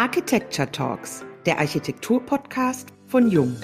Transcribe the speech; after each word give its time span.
Architecture 0.00 0.72
Talks, 0.72 1.26
der 1.44 1.58
Architektur-Podcast 1.58 2.88
von 3.06 3.30
Jung. 3.30 3.54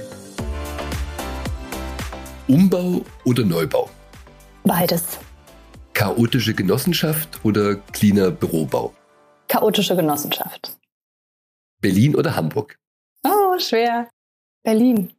Umbau 2.46 3.02
oder 3.24 3.42
Neubau? 3.42 3.88
Beides. 4.62 5.18
Chaotische 5.94 6.52
Genossenschaft 6.52 7.42
oder 7.42 7.76
cleaner 7.76 8.30
Bürobau? 8.30 8.94
Chaotische 9.48 9.96
Genossenschaft. 9.96 10.78
Berlin 11.80 12.14
oder 12.14 12.36
Hamburg? 12.36 12.78
Oh, 13.24 13.58
schwer. 13.58 14.10
Berlin. 14.62 15.14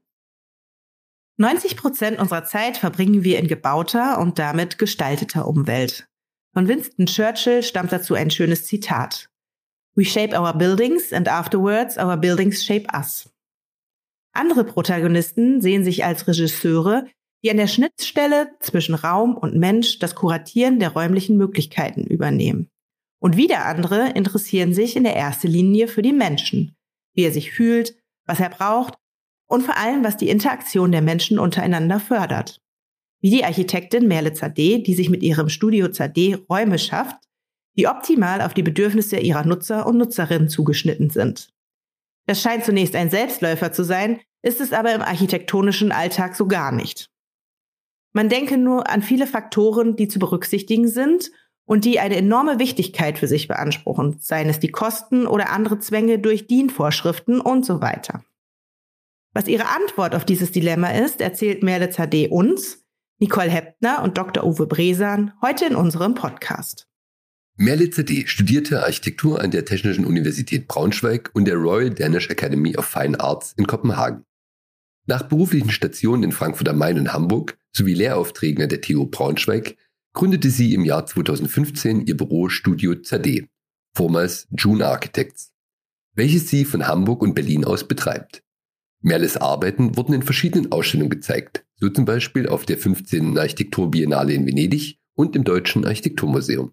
90 1.38 1.77
Prozent 1.77 2.20
unserer 2.20 2.45
Zeit 2.45 2.77
verbringen 2.77 3.23
wir 3.23 3.39
in 3.39 3.47
gebauter 3.47 4.20
und 4.20 4.38
damit 4.38 4.77
gestalteter 4.77 5.47
Umwelt. 5.47 6.07
Von 6.54 6.68
Winston 6.68 7.07
Churchill 7.07 7.63
stammt 7.63 7.91
dazu 7.91 8.13
ein 8.13 8.29
schönes 8.29 8.68
Zitat. 8.68 9.31
We 9.98 10.05
shape 10.05 10.38
our 10.38 10.54
buildings 10.54 11.11
and 11.11 11.27
afterwards 11.27 11.97
our 11.97 12.18
buildings 12.18 12.64
shape 12.64 12.86
us. 12.96 13.28
Andere 14.32 14.64
Protagonisten 14.64 15.60
sehen 15.60 15.83
sich 15.83 16.05
als 16.05 16.28
Regisseure, 16.28 17.07
die 17.43 17.50
an 17.50 17.57
der 17.57 17.65
Schnittstelle 17.65 18.52
zwischen 18.60 18.93
Raum 18.93 19.36
und 19.36 19.55
Mensch 19.55 19.97
das 19.97 20.14
Kuratieren 20.14 20.79
der 20.79 20.89
räumlichen 20.89 21.36
Möglichkeiten 21.36 22.04
übernehmen. 22.04 22.69
Und 23.19 23.38
wieder 23.38 23.65
andere 23.65 24.11
interessieren 24.11 24.75
sich 24.75 24.96
in 24.96 25.04
der 25.04 25.15
ersten 25.15 25.47
Linie 25.47 25.88
für 25.88 26.04
die 26.04 26.14
Menschen, 26.14 26.75
wie 27.16 27.24
er 27.24 27.32
sich 27.32 27.52
fühlt, 27.52 27.97
was 28.27 28.39
er 28.39 28.50
braucht 28.50 28.93
und 29.50 29.64
vor 29.64 29.77
allem, 29.77 30.04
was 30.04 30.18
die 30.18 30.29
Interaktion 30.29 30.91
der 30.91 31.02
Menschen 31.02 31.39
untereinander 31.39 32.00
fördert. 32.00 32.61
Wie 33.19 33.31
die 33.31 33.44
Architektin 33.44 34.08
Merle 34.08 34.33
Zadeh, 34.33 34.83
die 34.83 34.94
sich 34.94 35.09
mit 35.09 35.23
ihrem 35.23 35.50
Studio 35.50 35.88
Zadeh 35.88 36.36
Räume 36.47 36.77
schafft, 36.77 37.27
die 37.77 37.88
optimal 37.88 38.41
auf 38.41 38.53
die 38.53 38.63
Bedürfnisse 38.63 39.17
ihrer 39.17 39.45
Nutzer 39.45 39.85
und 39.85 39.97
Nutzerinnen 39.97 40.49
zugeschnitten 40.49 41.09
sind. 41.09 41.53
Das 42.25 42.41
scheint 42.41 42.66
zunächst 42.66 42.95
ein 42.95 43.09
Selbstläufer 43.09 43.72
zu 43.72 43.83
sein, 43.83 44.19
ist 44.41 44.59
es 44.59 44.73
aber 44.73 44.93
im 44.93 45.02
architektonischen 45.02 45.91
Alltag 45.91 46.35
so 46.35 46.47
gar 46.47 46.71
nicht. 46.71 47.09
Man 48.13 48.29
denke 48.29 48.57
nur 48.57 48.89
an 48.89 49.02
viele 49.02 49.27
Faktoren, 49.27 49.95
die 49.95 50.07
zu 50.07 50.19
berücksichtigen 50.19 50.87
sind 50.87 51.31
und 51.65 51.85
die 51.85 51.99
eine 51.99 52.15
enorme 52.15 52.59
Wichtigkeit 52.59 53.19
für 53.19 53.27
sich 53.27 53.47
beanspruchen, 53.47 54.17
seien 54.19 54.49
es 54.49 54.59
die 54.59 54.71
Kosten 54.71 55.27
oder 55.27 55.52
andere 55.52 55.80
Zwänge 55.80 56.17
durch 56.17 56.47
DIN-Vorschriften 56.47 57.39
und 57.39 57.65
so 57.65 57.81
weiter. 57.81 58.23
Was 59.33 59.47
ihre 59.47 59.67
Antwort 59.67 60.15
auf 60.15 60.25
dieses 60.25 60.52
Dilemma 60.52 60.89
ist, 60.91 61.21
erzählt 61.21 61.61
Merle 61.61 61.89
Zadeh 61.89 62.30
uns, 62.30 62.85
Nicole 63.19 63.49
Heppner 63.49 64.02
und 64.03 64.17
Dr. 64.17 64.43
Uwe 64.43 64.65
Bresan 64.65 65.33
heute 65.41 65.65
in 65.65 65.75
unserem 65.75 66.15
Podcast. 66.15 66.86
Merle 67.59 67.89
CD 67.89 68.27
studierte 68.27 68.83
Architektur 68.83 69.41
an 69.41 69.50
der 69.50 69.66
Technischen 69.66 70.05
Universität 70.05 70.67
Braunschweig 70.67 71.31
und 71.33 71.45
der 71.45 71.55
Royal 71.55 71.89
Danish 71.89 72.30
Academy 72.30 72.77
of 72.77 72.86
Fine 72.86 73.19
Arts 73.19 73.55
in 73.58 73.66
Kopenhagen. 73.66 74.25
Nach 75.08 75.23
beruflichen 75.23 75.72
Stationen 75.72 76.22
in 76.22 76.31
Frankfurt 76.31 76.69
am 76.69 76.77
Main 76.77 76.99
und 76.99 77.14
Hamburg 77.14 77.58
sowie 77.75 77.95
Lehraufträgen 77.95 78.61
an 78.61 78.69
der 78.69 78.81
TU 78.81 79.08
Braunschweig 79.08 79.75
gründete 80.14 80.52
sie 80.52 80.75
im 80.75 80.86
Jahr 80.86 81.08
2015 81.08 82.05
ihr 82.05 82.16
Büro 82.16 82.49
Studio 82.49 82.94
ZD, 82.94 83.47
vormals 83.95 84.47
June 84.55 84.86
Architects, 84.86 85.52
welches 86.14 86.52
sie 86.52 86.64
von 86.64 86.88
Hamburg 86.88 87.23
und 87.23 87.33
Berlin 87.33 87.66
aus 87.66 87.88
betreibt. 87.88 88.44
Merles 89.02 89.36
Arbeiten 89.36 89.97
wurden 89.97 90.14
in 90.14 90.21
verschiedenen 90.21 90.71
Ausstellungen 90.71 91.09
gezeigt, 91.09 91.66
so 91.80 91.89
zum 91.89 92.05
Beispiel 92.05 92.47
auf 92.47 92.67
der 92.67 92.77
15. 92.77 93.36
Architekturbiennale 93.36 94.33
in 94.33 94.45
Venedig 94.45 94.99
und 95.16 95.36
im 95.36 95.44
Deutschen 95.44 95.86
Architekturmuseum. 95.86 96.71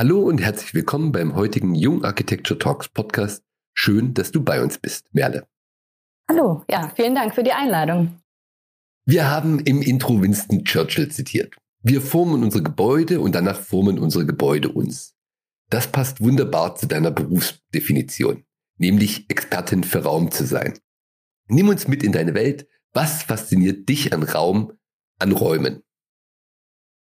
Hallo 0.00 0.20
und 0.20 0.38
herzlich 0.38 0.74
willkommen 0.74 1.10
beim 1.10 1.34
heutigen 1.34 1.74
Jung 1.74 2.04
Architecture 2.04 2.56
Talks 2.56 2.88
Podcast. 2.88 3.42
Schön, 3.74 4.14
dass 4.14 4.30
du 4.30 4.44
bei 4.44 4.62
uns 4.62 4.78
bist, 4.78 5.12
Merle. 5.12 5.48
Hallo, 6.30 6.62
ja, 6.70 6.92
vielen 6.94 7.16
Dank 7.16 7.34
für 7.34 7.42
die 7.42 7.50
Einladung. 7.50 8.20
Wir 9.06 9.28
haben 9.28 9.58
im 9.58 9.82
Intro 9.82 10.22
Winston 10.22 10.62
Churchill 10.64 11.08
zitiert. 11.10 11.56
Wir 11.82 12.00
formen 12.00 12.44
unsere 12.44 12.62
Gebäude 12.62 13.20
und 13.20 13.34
danach 13.34 13.58
formen 13.58 13.98
unsere 13.98 14.24
Gebäude 14.24 14.68
uns. 14.68 15.16
Das 15.68 15.88
passt 15.88 16.20
wunderbar 16.20 16.76
zu 16.76 16.86
deiner 16.86 17.10
Berufsdefinition, 17.10 18.44
nämlich 18.76 19.28
Expertin 19.28 19.82
für 19.82 20.04
Raum 20.04 20.30
zu 20.30 20.46
sein. 20.46 20.78
Nimm 21.48 21.70
uns 21.70 21.88
mit 21.88 22.04
in 22.04 22.12
deine 22.12 22.34
Welt. 22.34 22.68
Was 22.92 23.24
fasziniert 23.24 23.88
dich 23.88 24.12
an 24.12 24.22
Raum, 24.22 24.74
an 25.18 25.32
Räumen? 25.32 25.82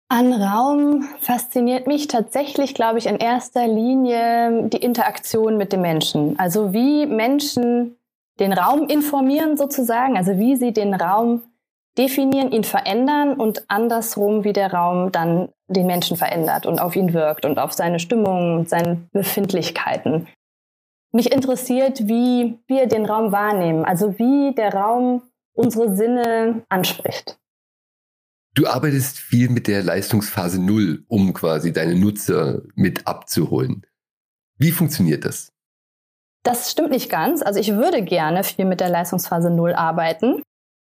An 0.10 0.34
Raum 0.34 1.08
fasziniert 1.22 1.88
mich 1.88 2.08
tatsächlich, 2.08 2.76
glaube 2.76 3.00
ich, 3.00 3.08
in 3.08 3.18
erster 3.18 3.68
Linie 3.68 4.70
die 4.70 4.78
Interaktion 4.78 5.58
mit 5.58 5.74
dem 5.74 5.82
Menschen. 5.82 6.38
Also 6.38 6.74
wie 6.74 7.06
Menschen 7.06 7.98
den 8.40 8.54
Raum 8.54 8.88
informieren 8.88 9.58
sozusagen, 9.58 10.18
also 10.18 10.38
wie 10.38 10.56
sie 10.56 10.72
den 10.74 10.94
Raum 10.94 11.44
definieren, 11.98 12.52
ihn 12.52 12.64
verändern 12.64 13.34
und 13.34 13.66
andersrum, 13.70 14.44
wie 14.44 14.54
der 14.54 14.74
Raum 14.74 15.12
dann 15.12 15.50
den 15.68 15.88
Menschen 15.88 16.18
verändert 16.18 16.66
und 16.66 16.80
auf 16.80 16.96
ihn 16.96 17.14
wirkt 17.14 17.46
und 17.46 17.60
auf 17.60 17.74
seine 17.74 18.00
Stimmung 18.00 18.60
und 18.60 18.70
seine 18.70 19.08
Befindlichkeiten. 19.12 20.28
Mich 21.12 21.32
interessiert, 21.32 22.08
wie 22.08 22.60
wir 22.68 22.88
den 22.88 23.06
Raum 23.06 23.32
wahrnehmen, 23.32 23.86
also 23.86 24.18
wie 24.18 24.54
der 24.56 24.74
Raum 24.74 25.22
unsere 25.54 25.96
Sinne 25.96 26.64
anspricht. 26.70 27.38
Du 28.56 28.68
arbeitest 28.68 29.18
viel 29.18 29.50
mit 29.50 29.68
der 29.68 29.82
Leistungsphase 29.82 30.62
Null, 30.62 31.04
um 31.08 31.34
quasi 31.34 31.74
deine 31.74 31.96
Nutzer 31.96 32.62
mit 32.76 33.08
abzuholen. 33.08 33.86
Wie 34.58 34.72
funktioniert 34.72 35.26
das? 35.26 35.52
Das 36.44 36.70
stimmt 36.70 36.92
nicht 36.92 37.10
ganz. 37.10 37.42
Also 37.42 37.60
ich 37.60 37.74
würde 37.76 38.04
gerne 38.04 38.44
viel 38.44 38.66
mit 38.66 38.80
der 38.80 38.90
Leistungsphase 38.90 39.50
Null 39.50 39.74
arbeiten. 39.74 40.44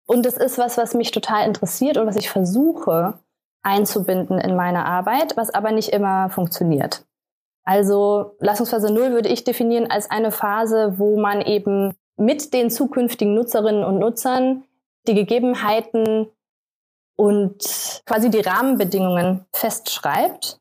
Und 0.08 0.26
das 0.26 0.38
ist 0.38 0.58
was, 0.58 0.78
was 0.78 0.96
mich 0.96 1.12
total 1.12 1.48
interessiert 1.48 1.98
und 1.98 2.08
was 2.08 2.16
ich 2.16 2.30
versuche 2.30 3.20
einzubinden 3.62 4.40
in 4.40 4.56
meine 4.56 4.86
Arbeit, 4.86 5.38
was 5.38 5.52
aber 5.52 5.72
nicht 5.72 5.90
immer 5.90 6.32
funktioniert. 6.32 7.06
Also 7.64 8.36
Leistungsphase 8.40 8.92
Null 8.92 9.12
würde 9.12 9.30
ich 9.30 9.44
definieren 9.44 9.92
als 9.92 10.10
eine 10.10 10.32
Phase, 10.32 10.96
wo 10.98 11.20
man 11.20 11.42
eben 11.42 11.94
mit 12.18 12.54
den 12.54 12.72
zukünftigen 12.72 13.36
Nutzerinnen 13.36 13.84
und 13.84 14.00
Nutzern 14.00 14.64
die 15.08 15.14
Gegebenheiten 15.14 16.28
und 17.22 18.02
quasi 18.08 18.32
die 18.32 18.40
Rahmenbedingungen 18.40 19.46
festschreibt, 19.54 20.58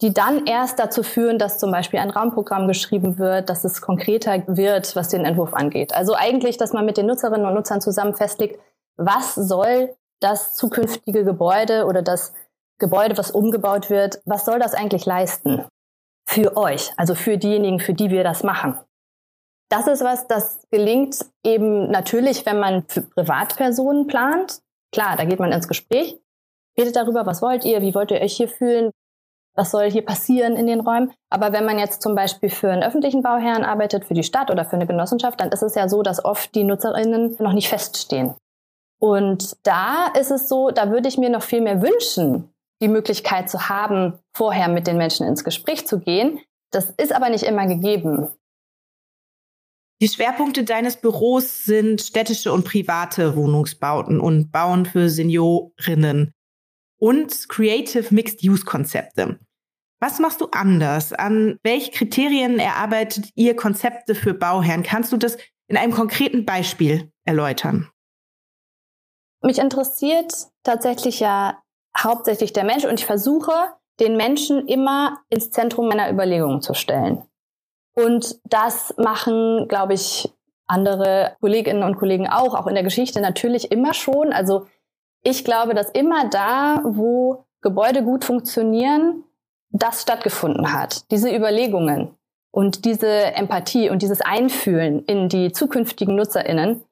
die 0.00 0.14
dann 0.14 0.46
erst 0.46 0.78
dazu 0.78 1.02
führen, 1.02 1.40
dass 1.40 1.58
zum 1.58 1.72
Beispiel 1.72 1.98
ein 1.98 2.10
Raumprogramm 2.10 2.68
geschrieben 2.68 3.18
wird, 3.18 3.50
dass 3.50 3.64
es 3.64 3.82
konkreter 3.82 4.44
wird, 4.46 4.94
was 4.94 5.08
den 5.08 5.24
Entwurf 5.24 5.54
angeht. 5.54 5.92
Also 5.92 6.14
eigentlich, 6.14 6.56
dass 6.56 6.72
man 6.72 6.86
mit 6.86 6.98
den 6.98 7.06
Nutzerinnen 7.06 7.44
und 7.44 7.54
Nutzern 7.54 7.80
zusammen 7.80 8.14
festlegt, 8.14 8.60
was 8.96 9.34
soll 9.34 9.96
das 10.20 10.54
zukünftige 10.54 11.24
Gebäude 11.24 11.84
oder 11.84 12.00
das 12.00 12.32
Gebäude, 12.78 13.18
was 13.18 13.32
umgebaut 13.32 13.90
wird, 13.90 14.20
was 14.24 14.44
soll 14.44 14.60
das 14.60 14.74
eigentlich 14.74 15.06
leisten? 15.06 15.64
Für 16.28 16.56
euch, 16.56 16.92
also 16.96 17.16
für 17.16 17.38
diejenigen, 17.38 17.80
für 17.80 17.92
die 17.92 18.10
wir 18.10 18.22
das 18.22 18.44
machen. 18.44 18.78
Das 19.68 19.88
ist 19.88 20.04
was, 20.04 20.28
das 20.28 20.60
gelingt 20.70 21.18
eben 21.44 21.90
natürlich, 21.90 22.46
wenn 22.46 22.60
man 22.60 22.84
für 22.86 23.02
Privatpersonen 23.02 24.06
plant. 24.06 24.60
Klar, 24.94 25.16
da 25.16 25.24
geht 25.24 25.40
man 25.40 25.50
ins 25.50 25.66
Gespräch, 25.66 26.20
redet 26.78 26.94
darüber, 26.94 27.26
was 27.26 27.42
wollt 27.42 27.64
ihr, 27.64 27.82
wie 27.82 27.96
wollt 27.96 28.12
ihr 28.12 28.20
euch 28.20 28.36
hier 28.36 28.46
fühlen, 28.46 28.92
was 29.56 29.72
soll 29.72 29.90
hier 29.90 30.04
passieren 30.04 30.54
in 30.54 30.68
den 30.68 30.78
Räumen. 30.78 31.12
Aber 31.30 31.52
wenn 31.52 31.64
man 31.64 31.80
jetzt 31.80 32.00
zum 32.00 32.14
Beispiel 32.14 32.48
für 32.48 32.70
einen 32.70 32.84
öffentlichen 32.84 33.20
Bauherrn 33.20 33.64
arbeitet, 33.64 34.04
für 34.04 34.14
die 34.14 34.22
Stadt 34.22 34.52
oder 34.52 34.64
für 34.64 34.76
eine 34.76 34.86
Genossenschaft, 34.86 35.40
dann 35.40 35.50
ist 35.50 35.62
es 35.62 35.74
ja 35.74 35.88
so, 35.88 36.02
dass 36.02 36.24
oft 36.24 36.54
die 36.54 36.62
NutzerInnen 36.62 37.34
noch 37.40 37.54
nicht 37.54 37.68
feststehen. 37.68 38.36
Und 39.00 39.56
da 39.64 40.12
ist 40.16 40.30
es 40.30 40.48
so, 40.48 40.70
da 40.70 40.92
würde 40.92 41.08
ich 41.08 41.18
mir 41.18 41.28
noch 41.28 41.42
viel 41.42 41.60
mehr 41.60 41.82
wünschen, 41.82 42.54
die 42.80 42.86
Möglichkeit 42.86 43.50
zu 43.50 43.68
haben, 43.68 44.20
vorher 44.32 44.68
mit 44.68 44.86
den 44.86 44.96
Menschen 44.96 45.26
ins 45.26 45.42
Gespräch 45.42 45.88
zu 45.88 45.98
gehen. 45.98 46.38
Das 46.70 46.90
ist 46.90 47.12
aber 47.12 47.30
nicht 47.30 47.42
immer 47.42 47.66
gegeben. 47.66 48.28
Die 50.04 50.10
Schwerpunkte 50.10 50.64
deines 50.64 50.98
Büros 50.98 51.64
sind 51.64 51.98
städtische 52.02 52.52
und 52.52 52.66
private 52.66 53.36
Wohnungsbauten 53.36 54.20
und 54.20 54.52
Bauen 54.52 54.84
für 54.84 55.08
Seniorinnen 55.08 56.34
und 57.00 57.48
Creative 57.48 58.14
Mixed-Use-Konzepte. 58.14 59.38
Was 60.00 60.18
machst 60.18 60.42
du 60.42 60.48
anders? 60.52 61.14
An 61.14 61.58
welche 61.62 61.90
Kriterien 61.90 62.58
erarbeitet 62.58 63.30
ihr 63.34 63.56
Konzepte 63.56 64.14
für 64.14 64.34
Bauherren? 64.34 64.82
Kannst 64.82 65.10
du 65.10 65.16
das 65.16 65.38
in 65.68 65.78
einem 65.78 65.94
konkreten 65.94 66.44
Beispiel 66.44 67.10
erläutern? 67.24 67.88
Mich 69.40 69.56
interessiert 69.56 70.34
tatsächlich 70.64 71.20
ja 71.20 71.62
hauptsächlich 71.98 72.52
der 72.52 72.64
Mensch 72.64 72.84
und 72.84 73.00
ich 73.00 73.06
versuche, 73.06 73.52
den 74.00 74.18
Menschen 74.18 74.68
immer 74.68 75.22
ins 75.30 75.50
Zentrum 75.50 75.88
meiner 75.88 76.10
Überlegungen 76.10 76.60
zu 76.60 76.74
stellen. 76.74 77.22
Und 77.94 78.38
das 78.44 78.94
machen, 78.96 79.66
glaube 79.68 79.94
ich, 79.94 80.32
andere 80.66 81.36
Kolleginnen 81.40 81.82
und 81.82 81.96
Kollegen 81.96 82.28
auch, 82.28 82.54
auch 82.54 82.66
in 82.66 82.74
der 82.74 82.84
Geschichte 82.84 83.20
natürlich 83.20 83.70
immer 83.70 83.94
schon. 83.94 84.32
Also 84.32 84.66
ich 85.22 85.44
glaube, 85.44 85.74
dass 85.74 85.90
immer 85.90 86.28
da, 86.28 86.80
wo 86.84 87.44
Gebäude 87.60 88.02
gut 88.02 88.24
funktionieren, 88.24 89.24
das 89.70 90.02
stattgefunden 90.02 90.72
hat, 90.72 91.10
diese 91.10 91.34
Überlegungen. 91.34 92.16
Und 92.50 92.84
diese 92.84 93.08
Empathie 93.08 93.90
und 93.90 94.00
dieses 94.02 94.20
Einfühlen 94.20 95.04
in 95.06 95.28
die 95.28 95.50
zukünftigen 95.50 96.14
NutzerInnen, 96.14 96.84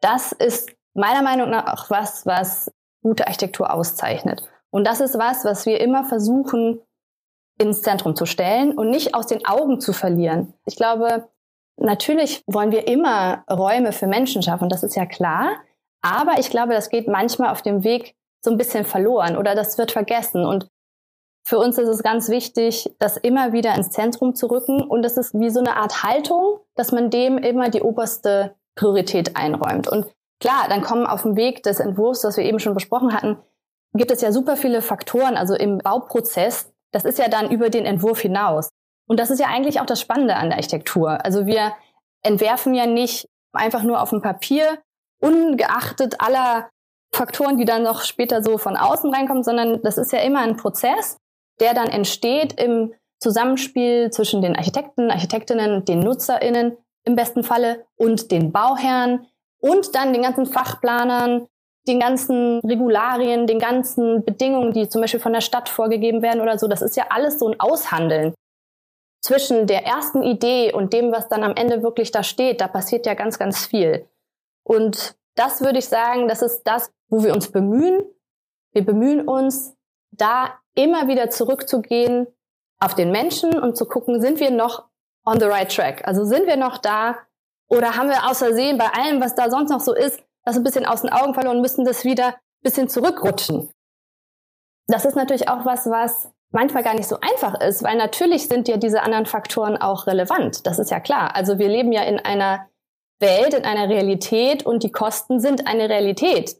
das 0.00 0.32
ist 0.32 0.70
meiner 0.94 1.20
Meinung 1.20 1.50
nach 1.50 1.66
auch 1.74 1.90
was, 1.90 2.24
was 2.24 2.72
gute 3.02 3.26
Architektur 3.26 3.70
auszeichnet. 3.70 4.42
Und 4.70 4.86
das 4.86 5.00
ist 5.00 5.18
was, 5.18 5.44
was 5.44 5.66
wir 5.66 5.80
immer 5.80 6.04
versuchen, 6.04 6.80
ins 7.60 7.82
Zentrum 7.82 8.16
zu 8.16 8.26
stellen 8.26 8.72
und 8.76 8.90
nicht 8.90 9.14
aus 9.14 9.26
den 9.26 9.46
Augen 9.46 9.80
zu 9.80 9.92
verlieren. 9.92 10.54
Ich 10.64 10.76
glaube, 10.76 11.28
natürlich 11.76 12.42
wollen 12.46 12.72
wir 12.72 12.88
immer 12.88 13.44
Räume 13.50 13.92
für 13.92 14.06
Menschen 14.06 14.42
schaffen, 14.42 14.68
das 14.68 14.82
ist 14.82 14.96
ja 14.96 15.06
klar. 15.06 15.50
Aber 16.02 16.38
ich 16.38 16.48
glaube, 16.48 16.72
das 16.72 16.88
geht 16.88 17.06
manchmal 17.06 17.50
auf 17.50 17.60
dem 17.60 17.84
Weg 17.84 18.14
so 18.42 18.50
ein 18.50 18.56
bisschen 18.56 18.84
verloren 18.84 19.36
oder 19.36 19.54
das 19.54 19.76
wird 19.76 19.92
vergessen. 19.92 20.46
Und 20.46 20.68
für 21.46 21.58
uns 21.58 21.76
ist 21.76 21.88
es 21.88 22.02
ganz 22.02 22.30
wichtig, 22.30 22.94
das 22.98 23.18
immer 23.18 23.52
wieder 23.52 23.74
ins 23.74 23.90
Zentrum 23.90 24.34
zu 24.34 24.46
rücken. 24.46 24.80
Und 24.82 25.04
es 25.04 25.18
ist 25.18 25.38
wie 25.38 25.50
so 25.50 25.60
eine 25.60 25.76
Art 25.76 26.02
Haltung, 26.02 26.60
dass 26.74 26.92
man 26.92 27.10
dem 27.10 27.36
immer 27.36 27.68
die 27.68 27.82
oberste 27.82 28.54
Priorität 28.74 29.36
einräumt. 29.36 29.86
Und 29.86 30.06
klar, 30.40 30.66
dann 30.70 30.80
kommen 30.80 31.06
auf 31.06 31.22
dem 31.22 31.36
Weg 31.36 31.62
des 31.62 31.80
Entwurfs, 31.80 32.24
was 32.24 32.38
wir 32.38 32.44
eben 32.44 32.60
schon 32.60 32.72
besprochen 32.72 33.12
hatten, 33.12 33.36
gibt 33.94 34.10
es 34.10 34.20
ja 34.20 34.32
super 34.32 34.56
viele 34.56 34.82
Faktoren, 34.82 35.36
also 35.36 35.54
im 35.54 35.78
Bauprozess. 35.78 36.69
Das 36.92 37.04
ist 37.04 37.18
ja 37.18 37.28
dann 37.28 37.50
über 37.50 37.70
den 37.70 37.86
Entwurf 37.86 38.20
hinaus. 38.20 38.70
Und 39.08 39.18
das 39.18 39.30
ist 39.30 39.40
ja 39.40 39.48
eigentlich 39.48 39.80
auch 39.80 39.86
das 39.86 40.00
Spannende 40.00 40.36
an 40.36 40.50
der 40.50 40.58
Architektur. 40.58 41.24
Also 41.24 41.46
wir 41.46 41.72
entwerfen 42.22 42.74
ja 42.74 42.86
nicht 42.86 43.26
einfach 43.52 43.82
nur 43.82 44.00
auf 44.00 44.10
dem 44.10 44.22
Papier, 44.22 44.78
ungeachtet 45.20 46.20
aller 46.20 46.70
Faktoren, 47.12 47.58
die 47.58 47.64
dann 47.64 47.82
noch 47.82 48.02
später 48.02 48.42
so 48.42 48.56
von 48.58 48.76
außen 48.76 49.12
reinkommen, 49.12 49.42
sondern 49.42 49.82
das 49.82 49.98
ist 49.98 50.12
ja 50.12 50.20
immer 50.20 50.40
ein 50.40 50.56
Prozess, 50.56 51.16
der 51.58 51.74
dann 51.74 51.88
entsteht 51.88 52.60
im 52.60 52.94
Zusammenspiel 53.18 54.10
zwischen 54.10 54.42
den 54.42 54.56
Architekten, 54.56 55.10
Architektinnen, 55.10 55.84
den 55.84 56.00
NutzerInnen 56.00 56.76
im 57.04 57.16
besten 57.16 57.42
Falle 57.42 57.84
und 57.96 58.30
den 58.30 58.52
Bauherren 58.52 59.26
und 59.60 59.94
dann 59.94 60.12
den 60.12 60.22
ganzen 60.22 60.46
Fachplanern, 60.46 61.46
den 61.88 61.98
ganzen 62.00 62.60
Regularien, 62.60 63.46
den 63.46 63.58
ganzen 63.58 64.24
Bedingungen, 64.24 64.72
die 64.72 64.88
zum 64.88 65.00
Beispiel 65.00 65.20
von 65.20 65.32
der 65.32 65.40
Stadt 65.40 65.68
vorgegeben 65.68 66.22
werden 66.22 66.40
oder 66.40 66.58
so. 66.58 66.68
Das 66.68 66.82
ist 66.82 66.96
ja 66.96 67.06
alles 67.10 67.38
so 67.38 67.48
ein 67.48 67.58
Aushandeln 67.58 68.34
zwischen 69.22 69.66
der 69.66 69.84
ersten 69.86 70.22
Idee 70.22 70.72
und 70.72 70.92
dem, 70.92 71.12
was 71.12 71.28
dann 71.28 71.44
am 71.44 71.54
Ende 71.54 71.82
wirklich 71.82 72.10
da 72.10 72.22
steht, 72.22 72.60
da 72.60 72.68
passiert 72.68 73.06
ja 73.06 73.14
ganz, 73.14 73.38
ganz 73.38 73.66
viel. 73.66 74.08
Und 74.64 75.16
das 75.36 75.60
würde 75.60 75.78
ich 75.78 75.88
sagen, 75.88 76.28
das 76.28 76.42
ist 76.42 76.62
das, 76.64 76.90
wo 77.08 77.22
wir 77.22 77.34
uns 77.34 77.50
bemühen. 77.50 78.02
Wir 78.72 78.84
bemühen 78.84 79.26
uns, 79.26 79.76
da 80.12 80.58
immer 80.74 81.08
wieder 81.08 81.30
zurückzugehen 81.30 82.26
auf 82.78 82.94
den 82.94 83.10
Menschen 83.10 83.58
und 83.58 83.76
zu 83.76 83.86
gucken, 83.86 84.20
sind 84.20 84.40
wir 84.40 84.50
noch 84.50 84.88
on 85.24 85.38
the 85.38 85.46
right 85.46 85.74
track? 85.74 86.06
Also 86.06 86.24
sind 86.24 86.46
wir 86.46 86.56
noch 86.56 86.78
da 86.78 87.18
oder 87.68 87.96
haben 87.96 88.08
wir 88.08 88.28
außersehen 88.28 88.78
bei 88.78 88.86
allem, 88.86 89.20
was 89.20 89.34
da 89.34 89.50
sonst 89.50 89.70
noch 89.70 89.80
so 89.80 89.94
ist, 89.94 90.20
das 90.44 90.56
ein 90.56 90.64
bisschen 90.64 90.86
aus 90.86 91.02
den 91.02 91.12
Augen 91.12 91.34
verloren 91.34 91.56
und 91.56 91.62
müssen 91.62 91.84
das 91.84 92.04
wieder 92.04 92.28
ein 92.28 92.34
bisschen 92.62 92.88
zurückrutschen? 92.88 93.70
Das 94.86 95.04
ist 95.04 95.16
natürlich 95.16 95.48
auch 95.48 95.64
was, 95.64 95.86
was 95.86 96.30
manchmal 96.50 96.82
gar 96.82 96.94
nicht 96.94 97.08
so 97.08 97.18
einfach 97.20 97.60
ist, 97.60 97.82
weil 97.82 97.96
natürlich 97.96 98.48
sind 98.48 98.68
ja 98.68 98.76
diese 98.76 99.02
anderen 99.02 99.26
Faktoren 99.26 99.76
auch 99.76 100.06
relevant. 100.06 100.66
Das 100.66 100.78
ist 100.78 100.90
ja 100.90 101.00
klar. 101.00 101.36
Also 101.36 101.58
wir 101.58 101.68
leben 101.68 101.92
ja 101.92 102.02
in 102.02 102.18
einer 102.18 102.66
Welt, 103.20 103.54
in 103.54 103.64
einer 103.64 103.88
Realität 103.88 104.64
und 104.64 104.82
die 104.82 104.90
Kosten 104.90 105.40
sind 105.40 105.66
eine 105.66 105.88
Realität. 105.88 106.56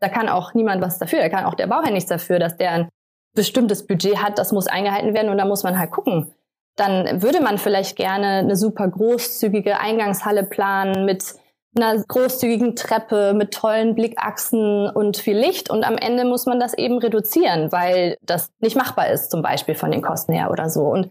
Da 0.00 0.08
kann 0.08 0.28
auch 0.28 0.54
niemand 0.54 0.82
was 0.82 0.98
dafür. 0.98 1.20
Da 1.20 1.28
kann 1.28 1.44
auch 1.44 1.54
der 1.54 1.66
Bauherr 1.66 1.90
nichts 1.90 2.08
dafür, 2.08 2.38
dass 2.38 2.56
der 2.56 2.72
ein 2.72 2.88
bestimmtes 3.34 3.86
Budget 3.86 4.22
hat, 4.22 4.38
das 4.38 4.52
muss 4.52 4.66
eingehalten 4.66 5.14
werden 5.14 5.30
und 5.30 5.38
da 5.38 5.44
muss 5.44 5.62
man 5.62 5.78
halt 5.78 5.90
gucken. 5.90 6.34
Dann 6.76 7.22
würde 7.22 7.40
man 7.40 7.58
vielleicht 7.58 7.96
gerne 7.96 8.38
eine 8.38 8.56
super 8.56 8.88
großzügige 8.88 9.78
Eingangshalle 9.78 10.44
planen 10.44 11.04
mit 11.04 11.34
einer 11.82 12.02
großzügigen 12.02 12.76
Treppe 12.76 13.34
mit 13.34 13.52
tollen 13.52 13.94
Blickachsen 13.94 14.88
und 14.88 15.16
viel 15.16 15.38
Licht. 15.38 15.70
Und 15.70 15.84
am 15.84 15.96
Ende 15.96 16.24
muss 16.24 16.46
man 16.46 16.60
das 16.60 16.74
eben 16.74 16.98
reduzieren, 16.98 17.72
weil 17.72 18.16
das 18.22 18.50
nicht 18.60 18.76
machbar 18.76 19.08
ist, 19.08 19.30
zum 19.30 19.42
Beispiel 19.42 19.74
von 19.74 19.90
den 19.90 20.02
Kosten 20.02 20.32
her 20.32 20.50
oder 20.50 20.68
so. 20.68 20.82
Und 20.82 21.08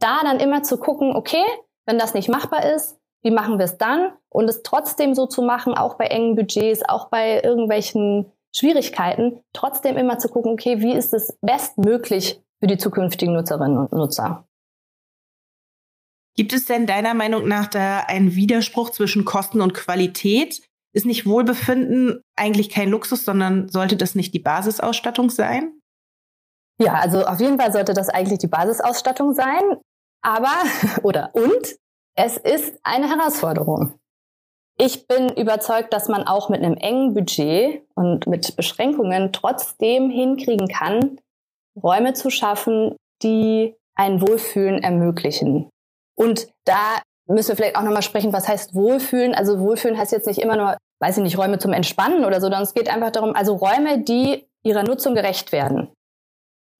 da 0.00 0.20
dann 0.22 0.40
immer 0.40 0.62
zu 0.62 0.78
gucken, 0.78 1.14
okay, 1.14 1.44
wenn 1.86 1.98
das 1.98 2.14
nicht 2.14 2.28
machbar 2.28 2.64
ist, 2.64 2.98
wie 3.22 3.30
machen 3.30 3.58
wir 3.58 3.66
es 3.66 3.76
dann? 3.76 4.12
Und 4.30 4.48
es 4.48 4.62
trotzdem 4.62 5.14
so 5.14 5.26
zu 5.26 5.42
machen, 5.42 5.74
auch 5.74 5.94
bei 5.94 6.06
engen 6.06 6.36
Budgets, 6.36 6.82
auch 6.88 7.08
bei 7.08 7.42
irgendwelchen 7.42 8.32
Schwierigkeiten, 8.54 9.40
trotzdem 9.52 9.96
immer 9.96 10.18
zu 10.18 10.28
gucken, 10.28 10.52
okay, 10.52 10.80
wie 10.80 10.94
ist 10.94 11.12
es 11.12 11.38
bestmöglich 11.40 12.42
für 12.60 12.66
die 12.66 12.78
zukünftigen 12.78 13.34
Nutzerinnen 13.34 13.78
und 13.78 13.92
Nutzer? 13.92 14.44
Gibt 16.40 16.54
es 16.54 16.64
denn 16.64 16.86
deiner 16.86 17.12
Meinung 17.12 17.46
nach 17.46 17.66
da 17.66 17.98
einen 17.98 18.34
Widerspruch 18.34 18.88
zwischen 18.88 19.26
Kosten 19.26 19.60
und 19.60 19.74
Qualität? 19.74 20.62
Ist 20.94 21.04
nicht 21.04 21.26
Wohlbefinden 21.26 22.22
eigentlich 22.34 22.70
kein 22.70 22.88
Luxus, 22.88 23.26
sondern 23.26 23.68
sollte 23.68 23.98
das 23.98 24.14
nicht 24.14 24.32
die 24.32 24.38
Basisausstattung 24.38 25.28
sein? 25.28 25.78
Ja, 26.80 26.94
also 26.94 27.26
auf 27.26 27.40
jeden 27.40 27.60
Fall 27.60 27.74
sollte 27.74 27.92
das 27.92 28.08
eigentlich 28.08 28.38
die 28.38 28.46
Basisausstattung 28.46 29.34
sein. 29.34 29.60
Aber, 30.22 30.54
oder 31.02 31.28
und, 31.34 31.76
es 32.16 32.38
ist 32.38 32.80
eine 32.84 33.10
Herausforderung. 33.10 33.98
Ich 34.78 35.06
bin 35.06 35.28
überzeugt, 35.36 35.92
dass 35.92 36.08
man 36.08 36.22
auch 36.22 36.48
mit 36.48 36.62
einem 36.62 36.78
engen 36.78 37.12
Budget 37.12 37.82
und 37.94 38.26
mit 38.26 38.56
Beschränkungen 38.56 39.34
trotzdem 39.34 40.08
hinkriegen 40.08 40.68
kann, 40.68 41.20
Räume 41.76 42.14
zu 42.14 42.30
schaffen, 42.30 42.96
die 43.22 43.74
ein 43.94 44.22
Wohlfühlen 44.22 44.82
ermöglichen. 44.82 45.68
Und 46.20 46.48
da 46.66 47.00
müssen 47.28 47.48
wir 47.48 47.56
vielleicht 47.56 47.76
auch 47.76 47.82
nochmal 47.82 48.02
sprechen, 48.02 48.34
was 48.34 48.46
heißt 48.46 48.74
Wohlfühlen? 48.74 49.34
Also 49.34 49.58
Wohlfühlen 49.58 49.96
heißt 49.96 50.12
jetzt 50.12 50.26
nicht 50.26 50.42
immer 50.42 50.54
nur, 50.54 50.76
weiß 51.00 51.16
ich 51.16 51.22
nicht, 51.22 51.38
Räume 51.38 51.58
zum 51.58 51.72
Entspannen 51.72 52.26
oder 52.26 52.36
so, 52.36 52.42
sondern 52.42 52.62
es 52.62 52.74
geht 52.74 52.90
einfach 52.90 53.10
darum, 53.10 53.34
also 53.34 53.54
Räume, 53.54 54.02
die 54.02 54.46
ihrer 54.62 54.82
Nutzung 54.82 55.14
gerecht 55.14 55.50
werden. 55.50 55.88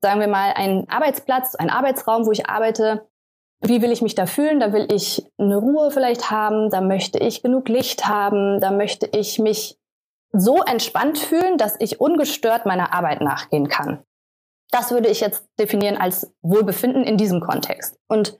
Sagen 0.03 0.21
wir 0.21 0.29
mal, 0.29 0.53
ein 0.57 0.87
Arbeitsplatz, 0.91 1.55
ein 1.55 1.71
Arbeitsraum, 1.71 2.27
wo 2.27 2.33
ich 2.33 2.51
arbeite. 2.51 3.09
Wie 3.63 3.81
will 3.81 3.93
ich 3.93 4.03
mich 4.03 4.15
da 4.15 4.27
fühlen? 4.27 4.61
Da 4.61 4.75
will 4.75 4.87
ich 4.93 5.25
eine 5.39 5.57
Ruhe 5.57 5.91
vielleicht 5.91 6.31
haben, 6.31 6.69
da 6.69 6.83
möchte 6.83 7.19
ich 7.19 7.43
genug 7.43 7.71
Licht 7.71 8.07
haben, 8.07 8.61
da 8.61 8.71
möchte 8.71 9.07
ich 9.07 9.39
mich 9.39 9.79
so 10.33 10.63
entspannt 10.63 11.17
fühlen, 11.17 11.57
dass 11.57 11.77
ich 11.79 11.99
ungestört 11.99 12.67
meiner 12.67 12.93
Arbeit 12.93 13.23
nachgehen 13.23 13.69
kann. 13.69 14.03
Das 14.71 14.91
würde 14.91 15.09
ich 15.09 15.21
jetzt 15.21 15.47
definieren 15.59 15.97
als 15.97 16.31
Wohlbefinden 16.43 17.05
in 17.05 17.17
diesem 17.17 17.41
Kontext. 17.41 17.99
Und 18.07 18.39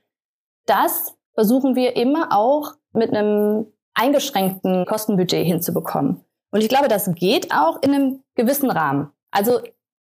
das 0.67 1.17
versuchen 1.35 1.75
wir 1.75 1.97
immer 1.97 2.29
auch 2.33 2.75
mit 2.93 3.11
einem 3.11 3.67
eingeschränkten 3.95 4.87
Kostenbudget 4.87 5.47
hinzubekommen. 5.47 6.25
Und 6.51 6.63
ich 6.63 6.69
glaube, 6.69 6.89
das 6.89 7.13
geht 7.15 7.53
auch 7.53 7.81
in 7.83 7.95
einem 7.95 8.23
gewissen 8.35 8.71
Rahmen. 8.71 9.11
Also 9.31 9.61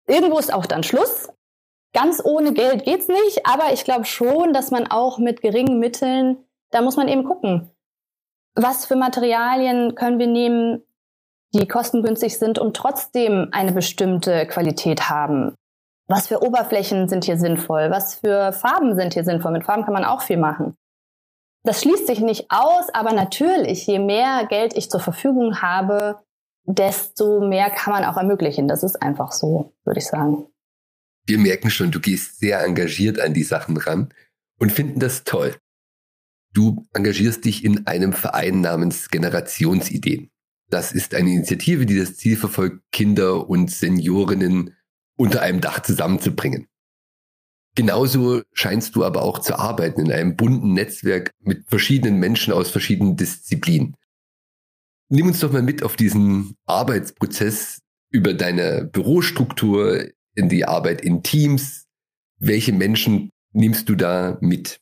irgendwo 0.07 0.39
ist 0.39 0.53
auch 0.53 0.67
dann 0.67 0.83
Schluss. 0.83 1.29
Ganz 1.93 2.23
ohne 2.25 2.53
Geld 2.53 2.85
geht's 2.85 3.09
nicht, 3.09 3.47
aber 3.47 3.73
ich 3.73 3.85
glaube 3.85 4.05
schon, 4.05 4.53
dass 4.53 4.71
man 4.71 4.87
auch 4.87 5.19
mit 5.19 5.41
geringen 5.41 5.79
Mitteln, 5.79 6.39
da 6.71 6.83
muss 6.83 6.97
man 6.97 7.09
eben 7.09 7.25
gucken, 7.25 7.71
was 8.55 8.87
für 8.87 8.97
Materialien 8.97 9.95
können 9.95 10.19
wir 10.19 10.27
nehmen, 10.27 10.83
die 11.55 11.67
kostengünstig 11.67 12.39
sind 12.39 12.59
und 12.59 12.77
trotzdem 12.77 13.49
eine 13.53 13.73
bestimmte 13.73 14.47
Qualität 14.47 15.09
haben. 15.09 15.55
Was 16.09 16.29
für 16.29 16.43
Oberflächen 16.43 17.09
sind 17.09 17.25
hier 17.25 17.37
sinnvoll? 17.37 17.91
Was 17.91 18.17
für 18.17 18.53
Farben 18.53 18.97
sind 18.97 19.15
hier 19.15 19.25
sinnvoll? 19.25 19.53
Mit 19.53 19.65
Farben 19.65 19.85
kann 19.85 19.95
man 19.95 20.05
auch 20.05 20.23
viel 20.23 20.37
machen. 20.37 20.77
Das 21.65 21.83
schließt 21.83 22.07
sich 22.07 22.21
nicht 22.21 22.47
aus, 22.49 22.89
aber 22.93 23.13
natürlich, 23.13 23.87
je 23.89 23.99
mehr 23.99 24.47
Geld 24.49 24.77
ich 24.77 24.89
zur 24.89 25.01
Verfügung 25.01 25.63
habe, 25.63 26.21
desto 26.65 27.41
mehr 27.41 27.71
kann 27.71 27.93
man 27.93 28.05
auch 28.05 28.17
ermöglichen. 28.17 28.69
Das 28.69 28.85
ist 28.85 29.03
einfach 29.03 29.33
so, 29.33 29.73
würde 29.85 29.99
ich 29.99 30.07
sagen. 30.07 30.47
Wir 31.27 31.39
merken 31.39 31.71
schon, 31.71 31.91
du 31.91 31.99
gehst 31.99 32.39
sehr 32.39 32.63
engagiert 32.63 33.19
an 33.19 33.35
die 33.35 33.43
Sachen 33.43 33.77
ran 33.77 34.15
und 34.61 34.71
finden 34.71 35.01
das 35.01 35.25
toll. 35.25 35.57
Du 36.53 36.87
engagierst 36.95 37.45
dich 37.45 37.65
in 37.65 37.87
einem 37.89 38.13
Verein 38.13 38.61
namens 38.61 39.11
Generationsideen. 39.11 40.31
Das 40.71 40.93
ist 40.93 41.15
eine 41.15 41.31
Initiative, 41.31 41.85
die 41.85 41.99
das 41.99 42.17
Ziel 42.17 42.37
verfolgt, 42.37 42.81
Kinder 42.93 43.49
und 43.49 43.71
Seniorinnen 43.71 44.75
unter 45.17 45.43
einem 45.43 45.61
Dach 45.61 45.81
zusammenzubringen. 45.81 46.69
Genauso 47.75 48.43
scheinst 48.53 48.97
du 48.97 49.05
aber 49.05 49.23
auch 49.23 49.39
zu 49.39 49.59
arbeiten 49.59 50.01
in 50.01 50.13
einem 50.13 50.37
bunten 50.37 50.73
Netzwerk 50.73 51.33
mit 51.41 51.69
verschiedenen 51.69 52.19
Menschen 52.19 52.53
aus 52.53 52.71
verschiedenen 52.71 53.17
Disziplinen. 53.17 53.97
Nimm 55.09 55.27
uns 55.27 55.41
doch 55.41 55.53
mal 55.53 55.63
mit 55.63 55.83
auf 55.83 55.97
diesen 55.97 56.57
Arbeitsprozess 56.65 57.81
über 58.11 58.35
deine 58.35 58.85
Bürostruktur, 58.85 60.09
in 60.37 60.49
die 60.49 60.65
Arbeit 60.65 61.01
in 61.01 61.23
Teams. 61.23 61.87
Welche 62.39 62.73
Menschen 62.73 63.31
nimmst 63.53 63.89
du 63.89 63.95
da 63.95 64.37
mit? 64.41 64.79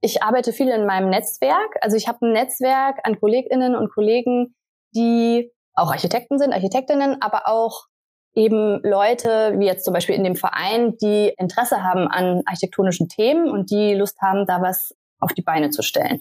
Ich 0.00 0.22
arbeite 0.22 0.52
viel 0.52 0.68
in 0.68 0.86
meinem 0.86 1.10
Netzwerk. 1.10 1.76
Also 1.80 1.96
ich 1.96 2.08
habe 2.08 2.26
ein 2.26 2.32
Netzwerk 2.32 2.98
an 3.04 3.18
Kolleginnen 3.18 3.74
und 3.74 3.90
Kollegen, 3.90 4.54
die 4.94 5.50
auch 5.74 5.90
Architekten 5.90 6.38
sind, 6.38 6.52
Architektinnen, 6.52 7.20
aber 7.20 7.48
auch 7.48 7.86
eben 8.34 8.80
Leute, 8.82 9.54
wie 9.58 9.66
jetzt 9.66 9.84
zum 9.84 9.94
Beispiel 9.94 10.14
in 10.14 10.24
dem 10.24 10.36
Verein, 10.36 10.96
die 10.96 11.32
Interesse 11.38 11.82
haben 11.82 12.08
an 12.08 12.42
architektonischen 12.46 13.08
Themen 13.08 13.50
und 13.50 13.70
die 13.70 13.94
Lust 13.94 14.20
haben, 14.20 14.46
da 14.46 14.60
was 14.60 14.94
auf 15.20 15.32
die 15.32 15.42
Beine 15.42 15.70
zu 15.70 15.82
stellen. 15.82 16.20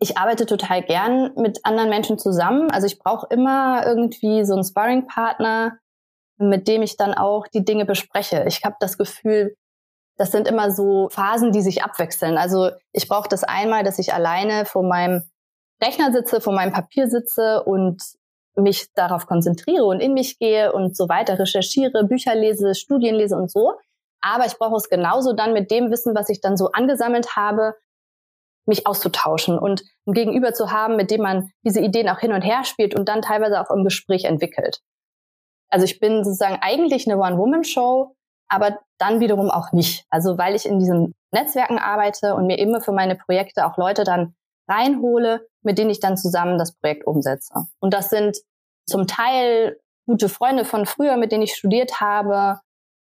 Ich 0.00 0.18
arbeite 0.18 0.46
total 0.46 0.82
gern 0.82 1.32
mit 1.36 1.64
anderen 1.64 1.88
Menschen 1.88 2.18
zusammen. 2.18 2.70
Also 2.72 2.88
ich 2.88 2.98
brauche 2.98 3.28
immer 3.30 3.86
irgendwie 3.86 4.44
so 4.44 4.54
einen 4.54 4.64
Sparring-Partner, 4.64 5.78
mit 6.38 6.66
dem 6.66 6.82
ich 6.82 6.96
dann 6.96 7.14
auch 7.14 7.46
die 7.46 7.64
Dinge 7.64 7.84
bespreche. 7.84 8.44
Ich 8.48 8.64
habe 8.64 8.74
das 8.80 8.98
Gefühl, 8.98 9.54
das 10.16 10.32
sind 10.32 10.48
immer 10.48 10.72
so 10.72 11.08
Phasen, 11.10 11.52
die 11.52 11.62
sich 11.62 11.84
abwechseln. 11.84 12.36
Also 12.36 12.70
ich 12.92 13.08
brauche 13.08 13.28
das 13.28 13.44
einmal, 13.44 13.84
dass 13.84 14.00
ich 14.00 14.12
alleine 14.12 14.64
vor 14.64 14.82
meinem 14.82 15.22
Rechner 15.82 16.12
sitze, 16.12 16.40
vor 16.40 16.52
meinem 16.52 16.72
Papier 16.72 17.08
sitze 17.08 17.62
und 17.62 18.02
mich 18.54 18.92
darauf 18.94 19.26
konzentriere 19.26 19.84
und 19.84 20.00
in 20.00 20.14
mich 20.14 20.38
gehe 20.38 20.72
und 20.72 20.96
so 20.96 21.08
weiter 21.08 21.38
recherchiere, 21.38 22.04
Bücher 22.04 22.34
lese, 22.34 22.74
Studien 22.74 23.14
lese 23.14 23.36
und 23.36 23.50
so. 23.50 23.74
Aber 24.20 24.46
ich 24.46 24.58
brauche 24.58 24.76
es 24.76 24.88
genauso 24.88 25.32
dann 25.32 25.52
mit 25.52 25.70
dem 25.70 25.90
Wissen, 25.90 26.14
was 26.14 26.28
ich 26.28 26.40
dann 26.40 26.56
so 26.56 26.70
angesammelt 26.72 27.34
habe, 27.34 27.74
mich 28.66 28.86
auszutauschen 28.86 29.58
und 29.58 29.82
ein 30.06 30.12
Gegenüber 30.12 30.52
zu 30.52 30.70
haben, 30.70 30.96
mit 30.96 31.10
dem 31.10 31.22
man 31.22 31.50
diese 31.64 31.80
Ideen 31.80 32.08
auch 32.08 32.20
hin 32.20 32.32
und 32.32 32.42
her 32.42 32.64
spielt 32.64 32.94
und 32.94 33.08
dann 33.08 33.22
teilweise 33.22 33.60
auch 33.60 33.74
im 33.74 33.84
Gespräch 33.84 34.24
entwickelt. 34.24 34.80
Also 35.68 35.84
ich 35.84 35.98
bin 35.98 36.22
sozusagen 36.22 36.58
eigentlich 36.60 37.10
eine 37.10 37.18
One-Woman-Show, 37.18 38.14
aber 38.48 38.78
dann 38.98 39.20
wiederum 39.20 39.50
auch 39.50 39.72
nicht. 39.72 40.04
Also 40.10 40.38
weil 40.38 40.54
ich 40.54 40.66
in 40.66 40.78
diesen 40.78 41.14
Netzwerken 41.32 41.78
arbeite 41.78 42.34
und 42.34 42.46
mir 42.46 42.58
immer 42.58 42.80
für 42.80 42.92
meine 42.92 43.16
Projekte 43.16 43.66
auch 43.66 43.76
Leute 43.78 44.04
dann 44.04 44.34
reinhole, 44.72 45.46
mit 45.62 45.78
denen 45.78 45.90
ich 45.90 46.00
dann 46.00 46.16
zusammen 46.16 46.58
das 46.58 46.72
Projekt 46.72 47.06
umsetze. 47.06 47.54
Und 47.80 47.94
das 47.94 48.10
sind 48.10 48.38
zum 48.86 49.06
Teil 49.06 49.78
gute 50.06 50.28
Freunde 50.28 50.64
von 50.64 50.86
früher, 50.86 51.16
mit 51.16 51.32
denen 51.32 51.42
ich 51.42 51.54
studiert 51.54 52.00
habe, 52.00 52.60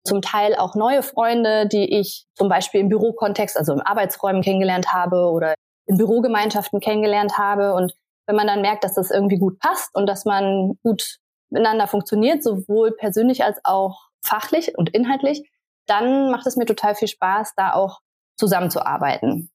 zum 0.06 0.22
Teil 0.22 0.56
auch 0.56 0.76
neue 0.76 1.02
Freunde, 1.02 1.68
die 1.68 1.98
ich 1.98 2.26
zum 2.36 2.50
Beispiel 2.50 2.82
im 2.82 2.90
Bürokontext, 2.90 3.58
also 3.58 3.74
im 3.74 3.82
Arbeitsräumen 3.82 4.42
kennengelernt 4.42 4.92
habe 4.94 5.30
oder 5.32 5.56
in 5.86 5.98
Bürogemeinschaften 5.98 6.80
kennengelernt 6.82 7.38
habe. 7.38 7.74
Und 7.74 7.94
wenn 8.28 8.36
man 8.36 8.48
dann 8.48 8.62
merkt, 8.62 8.84
dass 8.84 8.96
das 8.96 9.12
irgendwie 9.12 9.38
gut 9.38 9.60
passt 9.60 9.96
und 9.96 10.08
dass 10.08 10.26
man 10.26 10.78
gut 10.84 11.20
miteinander 11.50 11.88
funktioniert, 11.88 12.44
sowohl 12.44 12.96
persönlich 12.96 13.44
als 13.44 13.60
auch 13.64 14.10
fachlich 14.26 14.78
und 14.78 14.90
inhaltlich, 14.90 15.50
dann 15.88 16.32
macht 16.32 16.48
es 16.48 16.56
mir 16.56 16.66
total 16.66 16.96
viel 16.96 17.08
Spaß, 17.08 17.54
da 17.56 17.74
auch 17.74 18.00
zusammenzuarbeiten. 18.38 19.53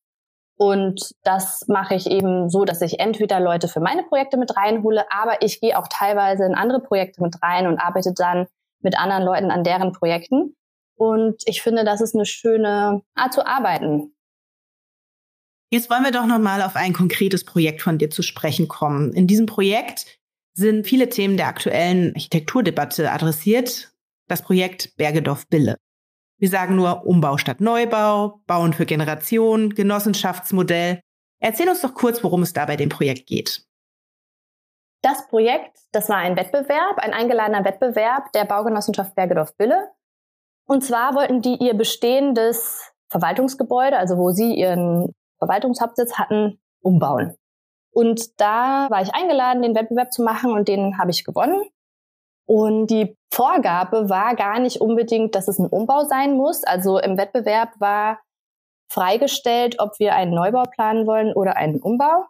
Und 0.58 1.12
das 1.22 1.64
mache 1.68 1.94
ich 1.94 2.10
eben 2.10 2.50
so, 2.50 2.64
dass 2.64 2.82
ich 2.82 2.98
entweder 2.98 3.38
Leute 3.38 3.68
für 3.68 3.78
meine 3.78 4.02
Projekte 4.02 4.36
mit 4.36 4.56
reinhole, 4.56 5.04
aber 5.10 5.40
ich 5.40 5.60
gehe 5.60 5.78
auch 5.78 5.86
teilweise 5.88 6.44
in 6.44 6.54
andere 6.54 6.80
Projekte 6.80 7.22
mit 7.22 7.40
rein 7.42 7.68
und 7.68 7.78
arbeite 7.78 8.12
dann 8.12 8.48
mit 8.80 8.98
anderen 8.98 9.22
Leuten 9.22 9.52
an 9.52 9.62
deren 9.62 9.92
Projekten. 9.92 10.56
Und 10.96 11.42
ich 11.46 11.62
finde, 11.62 11.84
das 11.84 12.00
ist 12.00 12.16
eine 12.16 12.26
schöne 12.26 13.02
Art 13.14 13.32
zu 13.32 13.46
arbeiten. 13.46 14.12
Jetzt 15.70 15.90
wollen 15.90 16.02
wir 16.02 16.10
doch 16.10 16.26
noch 16.26 16.40
mal 16.40 16.62
auf 16.62 16.74
ein 16.74 16.92
konkretes 16.92 17.44
Projekt 17.44 17.82
von 17.82 17.98
dir 17.98 18.10
zu 18.10 18.22
sprechen 18.22 18.66
kommen. 18.66 19.12
In 19.12 19.28
diesem 19.28 19.46
Projekt 19.46 20.18
sind 20.54 20.88
viele 20.88 21.08
Themen 21.08 21.36
der 21.36 21.46
aktuellen 21.46 22.14
Architekturdebatte 22.14 23.12
adressiert. 23.12 23.92
Das 24.26 24.42
Projekt 24.42 24.96
Bergedorf-Bille. 24.96 25.76
Wir 26.38 26.48
sagen 26.48 26.76
nur 26.76 27.04
Umbau 27.04 27.36
statt 27.36 27.60
Neubau, 27.60 28.40
Bauen 28.46 28.72
für 28.72 28.86
Generationen, 28.86 29.74
Genossenschaftsmodell. 29.74 31.00
Erzähl 31.40 31.68
uns 31.68 31.82
doch 31.82 31.94
kurz, 31.94 32.22
worum 32.22 32.42
es 32.42 32.52
da 32.52 32.64
bei 32.66 32.76
dem 32.76 32.88
Projekt 32.88 33.26
geht. 33.26 33.64
Das 35.02 35.28
Projekt, 35.28 35.78
das 35.92 36.08
war 36.08 36.16
ein 36.16 36.36
Wettbewerb, 36.36 36.98
ein 36.98 37.12
eingeladener 37.12 37.64
Wettbewerb 37.64 38.32
der 38.32 38.44
Baugenossenschaft 38.44 39.14
Bergedorf-Bille. 39.14 39.90
Und 40.66 40.84
zwar 40.84 41.14
wollten 41.14 41.40
die 41.40 41.56
ihr 41.60 41.74
bestehendes 41.74 42.92
Verwaltungsgebäude, 43.08 43.96
also 43.96 44.16
wo 44.16 44.30
sie 44.30 44.54
ihren 44.54 45.14
Verwaltungshauptsitz 45.38 46.18
hatten, 46.18 46.60
umbauen. 46.80 47.36
Und 47.90 48.40
da 48.40 48.88
war 48.90 49.02
ich 49.02 49.14
eingeladen, 49.14 49.62
den 49.62 49.74
Wettbewerb 49.74 50.12
zu 50.12 50.22
machen 50.22 50.52
und 50.52 50.68
den 50.68 50.98
habe 50.98 51.10
ich 51.10 51.24
gewonnen. 51.24 51.62
Und 52.48 52.86
die 52.86 53.14
Vorgabe 53.32 54.08
war 54.08 54.34
gar 54.34 54.58
nicht 54.58 54.80
unbedingt, 54.80 55.34
dass 55.34 55.48
es 55.48 55.58
ein 55.58 55.66
Umbau 55.66 56.04
sein 56.04 56.34
muss. 56.34 56.64
Also 56.64 56.98
im 56.98 57.18
Wettbewerb 57.18 57.74
war 57.78 58.20
freigestellt, 58.90 59.76
ob 59.80 59.98
wir 59.98 60.14
einen 60.14 60.32
Neubau 60.34 60.62
planen 60.64 61.06
wollen 61.06 61.34
oder 61.34 61.56
einen 61.56 61.80
Umbau. 61.80 62.24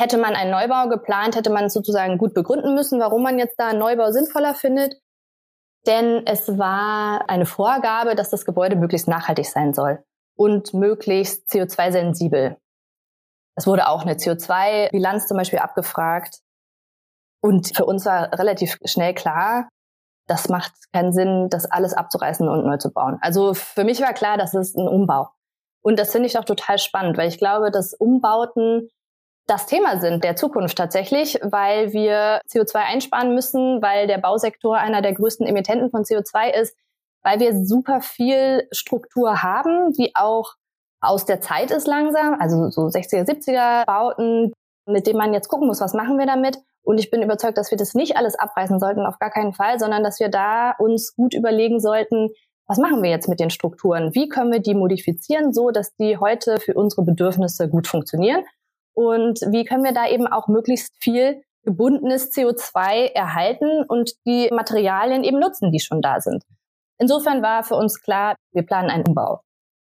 Hätte 0.00 0.16
man 0.16 0.34
einen 0.34 0.50
Neubau 0.50 0.88
geplant, 0.88 1.36
hätte 1.36 1.50
man 1.50 1.68
sozusagen 1.68 2.16
gut 2.16 2.32
begründen 2.32 2.74
müssen, 2.74 2.98
warum 3.00 3.22
man 3.22 3.38
jetzt 3.38 3.60
da 3.60 3.68
einen 3.68 3.78
Neubau 3.78 4.10
sinnvoller 4.12 4.54
findet. 4.54 4.96
Denn 5.86 6.26
es 6.26 6.58
war 6.58 7.28
eine 7.28 7.44
Vorgabe, 7.44 8.14
dass 8.14 8.30
das 8.30 8.46
Gebäude 8.46 8.76
möglichst 8.76 9.08
nachhaltig 9.08 9.46
sein 9.46 9.74
soll 9.74 10.02
und 10.36 10.72
möglichst 10.72 11.50
CO2-sensibel. 11.50 12.56
Es 13.56 13.66
wurde 13.66 13.88
auch 13.88 14.02
eine 14.02 14.14
CO2-Bilanz 14.14 15.28
zum 15.28 15.36
Beispiel 15.36 15.58
abgefragt. 15.58 16.40
Und 17.44 17.76
für 17.76 17.84
uns 17.84 18.06
war 18.06 18.32
relativ 18.38 18.78
schnell 18.86 19.12
klar, 19.12 19.68
das 20.26 20.48
macht 20.48 20.72
keinen 20.94 21.12
Sinn, 21.12 21.50
das 21.50 21.66
alles 21.66 21.92
abzureißen 21.92 22.48
und 22.48 22.64
neu 22.64 22.78
zu 22.78 22.90
bauen. 22.90 23.18
Also 23.20 23.52
für 23.52 23.84
mich 23.84 24.00
war 24.00 24.14
klar, 24.14 24.38
das 24.38 24.54
ist 24.54 24.78
ein 24.78 24.88
Umbau. 24.88 25.28
Und 25.82 25.98
das 25.98 26.10
finde 26.10 26.26
ich 26.26 26.38
auch 26.38 26.46
total 26.46 26.78
spannend, 26.78 27.18
weil 27.18 27.28
ich 27.28 27.36
glaube, 27.36 27.70
dass 27.70 27.92
Umbauten 27.92 28.88
das 29.46 29.66
Thema 29.66 30.00
sind 30.00 30.24
der 30.24 30.36
Zukunft 30.36 30.78
tatsächlich, 30.78 31.38
weil 31.42 31.92
wir 31.92 32.40
CO2 32.50 32.76
einsparen 32.76 33.34
müssen, 33.34 33.82
weil 33.82 34.06
der 34.06 34.16
Bausektor 34.16 34.78
einer 34.78 35.02
der 35.02 35.12
größten 35.12 35.46
Emittenten 35.46 35.90
von 35.90 36.04
CO2 36.04 36.48
ist, 36.48 36.74
weil 37.22 37.40
wir 37.40 37.62
super 37.62 38.00
viel 38.00 38.66
Struktur 38.72 39.42
haben, 39.42 39.92
die 39.92 40.16
auch 40.16 40.54
aus 41.02 41.26
der 41.26 41.42
Zeit 41.42 41.70
ist 41.70 41.86
langsam, 41.86 42.40
also 42.40 42.70
so 42.70 42.86
60er, 42.86 43.28
70er 43.28 43.84
Bauten, 43.84 44.54
mit 44.86 45.06
denen 45.06 45.18
man 45.18 45.34
jetzt 45.34 45.48
gucken 45.48 45.68
muss, 45.68 45.82
was 45.82 45.92
machen 45.92 46.18
wir 46.18 46.24
damit 46.24 46.56
und 46.84 46.98
ich 46.98 47.10
bin 47.10 47.22
überzeugt, 47.22 47.58
dass 47.58 47.70
wir 47.70 47.78
das 47.78 47.94
nicht 47.94 48.16
alles 48.16 48.38
abreißen 48.38 48.78
sollten, 48.78 49.06
auf 49.06 49.18
gar 49.18 49.30
keinen 49.30 49.54
Fall, 49.54 49.78
sondern 49.78 50.04
dass 50.04 50.20
wir 50.20 50.28
da 50.28 50.72
uns 50.78 51.14
gut 51.16 51.34
überlegen 51.34 51.80
sollten, 51.80 52.30
was 52.66 52.78
machen 52.78 53.02
wir 53.02 53.10
jetzt 53.10 53.28
mit 53.28 53.40
den 53.40 53.50
Strukturen? 53.50 54.14
Wie 54.14 54.28
können 54.28 54.52
wir 54.52 54.60
die 54.60 54.74
modifizieren, 54.74 55.52
so 55.52 55.70
dass 55.70 55.94
die 55.96 56.18
heute 56.18 56.58
für 56.60 56.74
unsere 56.74 57.02
Bedürfnisse 57.02 57.68
gut 57.68 57.86
funktionieren? 57.86 58.44
Und 58.94 59.40
wie 59.48 59.64
können 59.64 59.84
wir 59.84 59.92
da 59.92 60.08
eben 60.08 60.26
auch 60.26 60.48
möglichst 60.48 60.94
viel 61.02 61.42
gebundenes 61.62 62.32
CO2 62.32 63.12
erhalten 63.12 63.84
und 63.88 64.12
die 64.26 64.48
Materialien 64.52 65.24
eben 65.24 65.38
nutzen, 65.38 65.72
die 65.72 65.80
schon 65.80 66.00
da 66.00 66.20
sind? 66.20 66.44
Insofern 66.98 67.42
war 67.42 67.64
für 67.64 67.74
uns 67.74 68.00
klar, 68.00 68.36
wir 68.52 68.62
planen 68.62 68.90
einen 68.90 69.06
Umbau. 69.06 69.40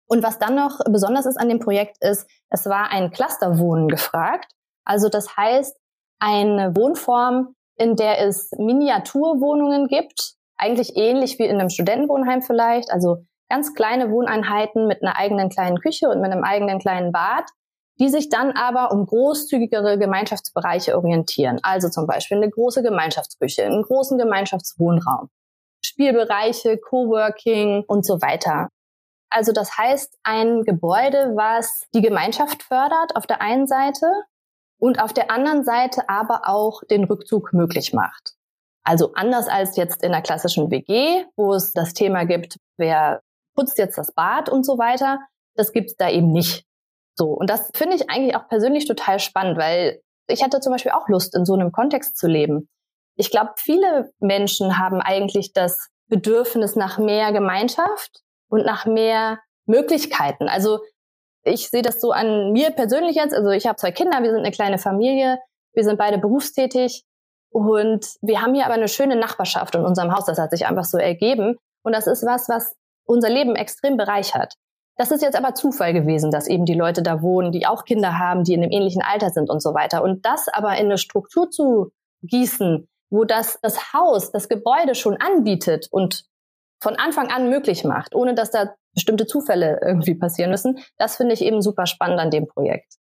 Und 0.09 0.23
was 0.23 0.39
dann 0.39 0.55
noch 0.55 0.81
besonders 0.89 1.27
ist 1.27 1.39
an 1.39 1.49
dem 1.49 1.59
Projekt 1.59 1.99
ist, 2.01 2.29
es 2.51 2.67
war 2.67 2.91
ein 2.91 3.11
Clusterwohnen 3.11 3.89
gefragt. 3.89 4.51
Also 4.85 5.09
das 5.09 5.37
heißt, 5.37 5.77
eine 6.23 6.75
Wohnform, 6.77 7.55
in 7.77 7.97
der 7.97 8.21
es 8.25 8.53
Miniaturwohnungen 8.57 9.89
gibt, 9.89 10.35
eigentlich 10.57 10.97
ähnlich 10.97 11.39
wie 11.41 11.47
in 11.47 11.59
einem 11.59 11.69
Studentenwohnheim 11.69 12.43
vielleicht, 12.43 12.93
also 12.93 13.25
ganz 13.51 13.75
kleine 13.75 14.11
Wohneinheiten 14.11 14.87
mit 14.87 15.03
einer 15.03 15.17
eigenen 15.19 15.49
kleinen 15.49 15.81
Küche 15.81 16.09
und 16.09 16.21
mit 16.21 16.31
einem 16.31 16.45
eigenen 16.45 16.79
kleinen 16.79 17.11
Bad, 17.11 17.47
die 17.99 18.09
sich 18.09 18.29
dann 18.29 18.53
aber 18.53 18.93
um 18.93 19.05
großzügigere 19.05 19.99
Gemeinschaftsbereiche 19.99 20.97
orientieren. 20.97 21.59
Also 21.63 21.89
zum 21.89 22.07
Beispiel 22.07 22.37
eine 22.37 22.51
große 22.51 22.83
Gemeinschaftsküche, 22.83 23.65
einen 23.65 23.83
großen 23.83 24.17
Gemeinschaftswohnraum, 24.17 25.29
Spielbereiche, 25.85 26.79
Coworking 26.79 27.83
und 27.89 28.07
so 28.07 28.23
weiter. 28.23 28.69
Also 29.29 29.51
das 29.53 29.77
heißt, 29.77 30.19
ein 30.23 30.63
Gebäude, 30.63 31.33
was 31.35 31.87
die 31.95 32.01
Gemeinschaft 32.01 32.63
fördert 32.63 33.17
auf 33.17 33.27
der 33.27 33.43
einen 33.43 33.67
Seite 33.67 34.07
und 34.83 35.01
auf 35.01 35.13
der 35.13 35.31
anderen 35.31 35.63
Seite 35.63 36.09
aber 36.09 36.49
auch 36.49 36.83
den 36.91 37.05
Rückzug 37.05 37.53
möglich 37.53 37.93
macht. 37.93 38.35
Also 38.83 39.13
anders 39.15 39.47
als 39.47 39.77
jetzt 39.77 40.03
in 40.03 40.11
der 40.11 40.23
klassischen 40.23 40.73
WG, 40.73 41.25
wo 41.37 41.55
es 41.55 41.73
das 41.73 41.95
Thema 41.95 42.25
gibt, 42.25 42.59
wer 42.79 43.23
putzt 43.55 43.79
jetzt 43.79 43.97
das 43.97 44.11
Bad 44.13 44.49
und 44.49 44.67
so 44.67 44.79
weiter, 44.79 45.21
das 45.55 45.71
gibt's 45.71 45.95
da 45.97 46.11
eben 46.11 46.33
nicht. 46.33 46.67
So. 47.17 47.27
Und 47.27 47.49
das 47.49 47.71
finde 47.75 47.95
ich 47.95 48.11
eigentlich 48.11 48.35
auch 48.35 48.49
persönlich 48.49 48.89
total 48.89 49.21
spannend, 49.21 49.57
weil 49.57 50.03
ich 50.27 50.43
hatte 50.43 50.59
zum 50.59 50.73
Beispiel 50.73 50.91
auch 50.91 51.09
Lust, 51.09 51.37
in 51.37 51.45
so 51.45 51.55
einem 51.55 51.71
Kontext 51.71 52.17
zu 52.17 52.27
leben. 52.27 52.69
Ich 53.15 53.31
glaube, 53.31 53.53
viele 53.59 54.11
Menschen 54.19 54.81
haben 54.81 55.01
eigentlich 55.01 55.53
das 55.53 55.91
Bedürfnis 56.09 56.75
nach 56.75 56.99
mehr 56.99 57.31
Gemeinschaft 57.31 58.23
und 58.49 58.67
nach 58.67 58.85
mehr 58.85 59.39
Möglichkeiten. 59.65 60.49
Also 60.49 60.81
ich 61.45 61.71
sehe 61.71 61.83
das 61.83 62.01
so 62.01 62.13
an 62.13 62.53
mir 62.53 62.71
persönlich 62.71 63.17
jetzt. 63.17 63.35
Also 63.35 63.51
ich 63.51 63.67
habe 63.67 63.77
zwei 63.77 63.93
Kinder, 63.93 64.23
wir 64.23 64.31
sind 64.31 64.41
eine 64.41 64.51
kleine 64.51 64.79
Familie, 64.79 65.39
wir 65.75 65.85
sind 65.85 65.99
beide 65.99 66.19
berufstätig 66.19 67.05
und 67.51 68.07
wir 68.21 68.41
haben 68.41 68.55
hier 68.55 68.65
aber 68.65 68.75
eine 68.75 68.89
schöne 68.89 69.17
Nachbarschaft 69.17 69.75
in 69.75 69.85
unserem 69.85 70.15
Haus. 70.15 70.25
Das 70.25 70.39
hat 70.39 70.51
sich 70.51 70.67
einfach 70.67 70.85
so 70.85 70.99
ergeben. 70.99 71.57
Und 71.83 71.95
das 71.95 72.07
ist 72.07 72.25
was, 72.25 72.49
was 72.49 72.75
unser 73.05 73.29
Leben 73.29 73.57
extrem 73.57 73.97
bereichert. 73.97 74.55
Das 74.97 75.11
ist 75.11 75.23
jetzt 75.23 75.37
aber 75.37 75.55
Zufall 75.55 75.93
gewesen, 75.93 76.31
dass 76.31 76.47
eben 76.47 76.65
die 76.65 76.75
Leute 76.75 77.03
da 77.03 77.23
wohnen, 77.23 77.51
die 77.51 77.67
auch 77.67 77.85
Kinder 77.85 78.19
haben, 78.19 78.45
die 78.45 78.55
in 78.55 78.63
einem 78.63 78.73
ähnlichen 78.73 79.03
Alter 79.03 79.31
sind 79.31 79.51
und 79.51 79.61
so 79.61 79.75
weiter. 79.75 80.03
Und 80.03 80.25
das 80.25 80.49
aber 80.49 80.77
in 80.77 80.87
eine 80.87 80.99
Struktur 80.99 81.51
zu 81.51 81.91
gießen, 82.23 82.89
wo 83.11 83.25
das 83.25 83.59
das 83.63 83.93
Haus, 83.93 84.33
das 84.33 84.49
Gebäude 84.49 84.95
schon 84.95 85.17
anbietet 85.17 85.89
und 85.91 86.25
von 86.81 86.97
Anfang 86.97 87.31
an 87.31 87.49
möglich 87.49 87.85
macht, 87.85 88.15
ohne 88.15 88.35
dass 88.35 88.51
da 88.51 88.75
bestimmte 88.95 89.27
Zufälle 89.27 89.81
irgendwie 89.83 90.15
passieren 90.15 90.51
müssen. 90.51 90.79
Das 90.99 91.17
finde 91.17 91.35
ich 91.35 91.43
eben 91.43 91.63
super 91.63 91.87
spannend 91.87 92.21
an 92.21 92.31
dem 92.31 92.47
Projekt. 92.47 92.95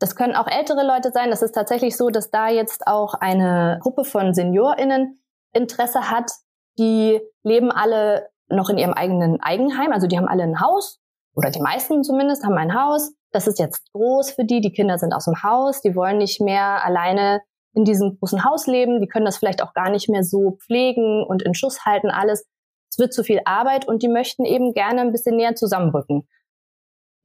Das 0.00 0.16
können 0.16 0.34
auch 0.34 0.48
ältere 0.48 0.86
Leute 0.86 1.12
sein. 1.12 1.30
Das 1.30 1.42
ist 1.42 1.52
tatsächlich 1.52 1.96
so, 1.96 2.10
dass 2.10 2.30
da 2.30 2.48
jetzt 2.48 2.86
auch 2.86 3.14
eine 3.14 3.78
Gruppe 3.80 4.04
von 4.04 4.34
SeniorInnen 4.34 5.22
Interesse 5.52 6.10
hat. 6.10 6.30
Die 6.78 7.20
leben 7.42 7.70
alle 7.70 8.28
noch 8.48 8.68
in 8.68 8.78
ihrem 8.78 8.92
eigenen 8.92 9.40
Eigenheim. 9.40 9.92
Also 9.92 10.06
die 10.06 10.18
haben 10.18 10.28
alle 10.28 10.42
ein 10.42 10.60
Haus 10.60 11.00
oder 11.34 11.50
die 11.50 11.60
meisten 11.60 12.02
zumindest 12.02 12.44
haben 12.44 12.58
ein 12.58 12.74
Haus. 12.74 13.14
Das 13.32 13.46
ist 13.46 13.58
jetzt 13.58 13.90
groß 13.92 14.32
für 14.32 14.44
die. 14.44 14.60
Die 14.60 14.72
Kinder 14.72 14.98
sind 14.98 15.12
aus 15.12 15.24
dem 15.24 15.42
Haus. 15.42 15.80
Die 15.80 15.96
wollen 15.96 16.18
nicht 16.18 16.40
mehr 16.40 16.84
alleine 16.84 17.40
in 17.74 17.84
diesem 17.84 18.18
großen 18.18 18.44
Haus 18.44 18.66
leben. 18.66 19.00
Die 19.00 19.08
können 19.08 19.24
das 19.24 19.38
vielleicht 19.38 19.62
auch 19.62 19.74
gar 19.74 19.90
nicht 19.90 20.08
mehr 20.08 20.22
so 20.22 20.58
pflegen 20.64 21.24
und 21.26 21.42
in 21.42 21.54
Schuss 21.54 21.84
halten 21.84 22.10
alles. 22.10 22.46
Es 22.94 22.98
wird 23.00 23.12
zu 23.12 23.24
viel 23.24 23.40
Arbeit 23.44 23.88
und 23.88 24.04
die 24.04 24.08
möchten 24.08 24.44
eben 24.44 24.72
gerne 24.72 25.00
ein 25.00 25.10
bisschen 25.10 25.34
näher 25.34 25.56
zusammenrücken. 25.56 26.28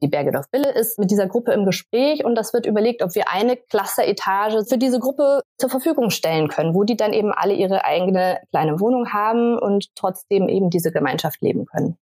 Die 0.01 0.07
Bergedorf 0.07 0.49
Bille 0.49 0.71
ist 0.71 0.97
mit 0.97 1.11
dieser 1.11 1.27
Gruppe 1.27 1.51
im 1.51 1.63
Gespräch 1.63 2.25
und 2.25 2.33
das 2.33 2.53
wird 2.53 2.65
überlegt, 2.65 3.03
ob 3.03 3.13
wir 3.13 3.29
eine 3.29 3.55
Cluster-Etage 3.55 4.67
für 4.67 4.79
diese 4.79 4.97
Gruppe 4.97 5.43
zur 5.59 5.69
Verfügung 5.69 6.09
stellen 6.09 6.47
können, 6.47 6.73
wo 6.73 6.85
die 6.85 6.97
dann 6.97 7.13
eben 7.13 7.31
alle 7.31 7.53
ihre 7.53 7.85
eigene 7.85 8.39
kleine 8.49 8.79
Wohnung 8.79 9.13
haben 9.13 9.59
und 9.59 9.93
trotzdem 9.93 10.49
eben 10.49 10.71
diese 10.71 10.91
Gemeinschaft 10.91 11.39
leben 11.43 11.67
können. 11.67 11.99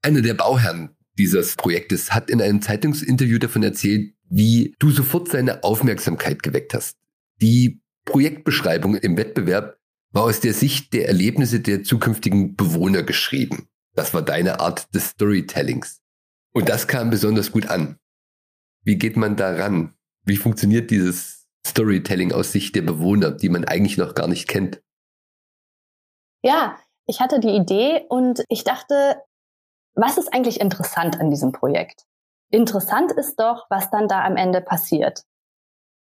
Einer 0.00 0.22
der 0.22 0.32
Bauherren 0.32 0.96
dieses 1.18 1.56
Projektes 1.56 2.14
hat 2.14 2.30
in 2.30 2.40
einem 2.40 2.62
Zeitungsinterview 2.62 3.36
davon 3.38 3.62
erzählt, 3.62 4.14
wie 4.30 4.74
du 4.78 4.90
sofort 4.90 5.28
seine 5.28 5.62
Aufmerksamkeit 5.62 6.42
geweckt 6.42 6.72
hast. 6.72 6.96
Die 7.42 7.82
Projektbeschreibung 8.06 8.94
im 8.94 9.18
Wettbewerb 9.18 9.79
war 10.12 10.24
aus 10.24 10.40
der 10.40 10.54
Sicht 10.54 10.92
der 10.92 11.06
Erlebnisse 11.08 11.60
der 11.60 11.82
zukünftigen 11.84 12.56
Bewohner 12.56 13.02
geschrieben. 13.02 13.68
Das 13.94 14.14
war 14.14 14.22
deine 14.22 14.60
Art 14.60 14.92
des 14.94 15.10
Storytellings. 15.10 16.00
Und 16.52 16.68
das 16.68 16.88
kam 16.88 17.10
besonders 17.10 17.52
gut 17.52 17.66
an. 17.66 17.98
Wie 18.82 18.96
geht 18.96 19.16
man 19.16 19.36
daran? 19.36 19.94
Wie 20.24 20.36
funktioniert 20.36 20.90
dieses 20.90 21.46
Storytelling 21.66 22.32
aus 22.32 22.52
Sicht 22.52 22.74
der 22.74 22.82
Bewohner, 22.82 23.30
die 23.30 23.48
man 23.48 23.64
eigentlich 23.64 23.98
noch 23.98 24.14
gar 24.14 24.26
nicht 24.26 24.48
kennt? 24.48 24.82
Ja, 26.42 26.78
ich 27.06 27.20
hatte 27.20 27.38
die 27.38 27.54
Idee 27.54 28.06
und 28.08 28.44
ich 28.48 28.64
dachte, 28.64 29.22
was 29.94 30.16
ist 30.16 30.32
eigentlich 30.32 30.60
interessant 30.60 31.20
an 31.20 31.30
diesem 31.30 31.52
Projekt? 31.52 32.06
Interessant 32.50 33.12
ist 33.12 33.38
doch, 33.38 33.66
was 33.68 33.90
dann 33.90 34.08
da 34.08 34.24
am 34.24 34.36
Ende 34.36 34.60
passiert. 34.60 35.24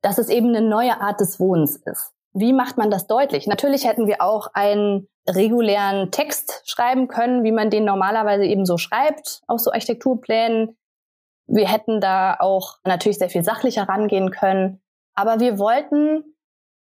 Dass 0.01 0.17
es 0.17 0.29
eben 0.29 0.49
eine 0.49 0.61
neue 0.61 1.01
Art 1.01 1.19
des 1.19 1.39
Wohnens 1.39 1.75
ist. 1.75 2.13
Wie 2.33 2.53
macht 2.53 2.77
man 2.77 2.89
das 2.89 3.07
deutlich? 3.07 3.47
Natürlich 3.47 3.85
hätten 3.85 4.07
wir 4.07 4.21
auch 4.21 4.47
einen 4.53 5.07
regulären 5.27 6.11
Text 6.11 6.61
schreiben 6.65 7.07
können, 7.07 7.43
wie 7.43 7.51
man 7.51 7.69
den 7.69 7.85
normalerweise 7.85 8.45
eben 8.45 8.65
so 8.65 8.77
schreibt, 8.77 9.41
auf 9.47 9.59
so 9.59 9.71
Architekturplänen. 9.71 10.77
Wir 11.47 11.67
hätten 11.67 11.99
da 11.99 12.37
auch 12.39 12.77
natürlich 12.85 13.17
sehr 13.17 13.29
viel 13.29 13.43
sachlicher 13.43 13.83
rangehen 13.83 14.31
können. 14.31 14.81
Aber 15.13 15.39
wir 15.39 15.59
wollten 15.59 16.23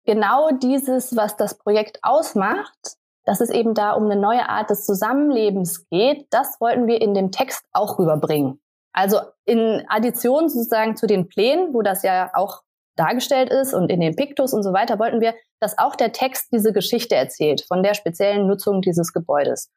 genau 0.06 0.50
dieses, 0.52 1.16
was 1.16 1.36
das 1.36 1.58
Projekt 1.58 2.00
ausmacht, 2.04 2.98
dass 3.26 3.42
es 3.42 3.50
eben 3.50 3.74
da 3.74 3.92
um 3.92 4.06
eine 4.06 4.20
neue 4.20 4.48
Art 4.48 4.70
des 4.70 4.86
Zusammenlebens 4.86 5.88
geht, 5.90 6.28
das 6.32 6.60
wollten 6.60 6.88
wir 6.88 7.02
in 7.02 7.14
dem 7.14 7.32
Text 7.32 7.64
auch 7.74 8.00
rüberbringen. 8.00 8.60
Also 8.94 9.20
in 9.46 9.86
Addition 9.88 10.50
sozusagen 10.50 10.96
zu 10.96 11.06
den 11.06 11.28
Plänen, 11.28 11.74
wo 11.74 11.82
das 11.82 12.04
ja 12.04 12.32
auch 12.34 12.62
dargestellt 13.00 13.50
ist 13.52 13.74
und 13.74 13.90
in 13.90 14.02
den 14.02 14.16
Pictus 14.16 14.54
und 14.54 14.64
so 14.64 14.74
weiter, 14.74 15.00
wollten 15.00 15.22
wir, 15.22 15.34
dass 15.60 15.78
auch 15.78 15.96
der 15.96 16.12
Text 16.12 16.50
diese 16.52 16.74
Geschichte 16.74 17.16
erzählt 17.16 17.66
von 17.68 17.84
der 17.84 17.94
speziellen 17.94 18.48
Nutzung 18.48 18.82
dieses 18.82 19.14
Gebäudes. 19.14 19.70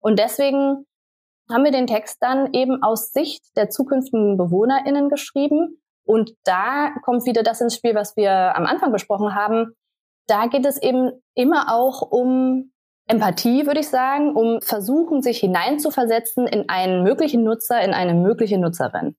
Und 0.00 0.18
deswegen 0.18 0.86
haben 1.50 1.64
wir 1.64 1.72
den 1.72 1.86
Text 1.86 2.18
dann 2.20 2.52
eben 2.52 2.82
aus 2.82 3.12
Sicht 3.12 3.42
der 3.56 3.70
zukünftigen 3.70 4.36
BewohnerInnen 4.36 5.08
geschrieben. 5.08 5.80
Und 6.04 6.32
da 6.44 6.92
kommt 7.02 7.26
wieder 7.26 7.42
das 7.42 7.60
ins 7.60 7.74
Spiel, 7.74 7.94
was 7.94 8.16
wir 8.16 8.56
am 8.56 8.66
Anfang 8.66 8.92
besprochen 8.92 9.34
haben. 9.34 9.74
Da 10.26 10.46
geht 10.46 10.66
es 10.66 10.80
eben 10.80 11.10
immer 11.34 11.74
auch 11.74 12.02
um 12.02 12.72
Empathie, 13.06 13.66
würde 13.66 13.80
ich 13.80 13.88
sagen, 13.88 14.36
um 14.36 14.60
versuchen, 14.60 15.22
sich 15.22 15.38
hineinzuversetzen 15.38 16.46
in 16.46 16.68
einen 16.68 17.02
möglichen 17.02 17.42
Nutzer, 17.42 17.80
in 17.80 17.94
eine 17.94 18.14
mögliche 18.14 18.58
Nutzerin 18.58 19.16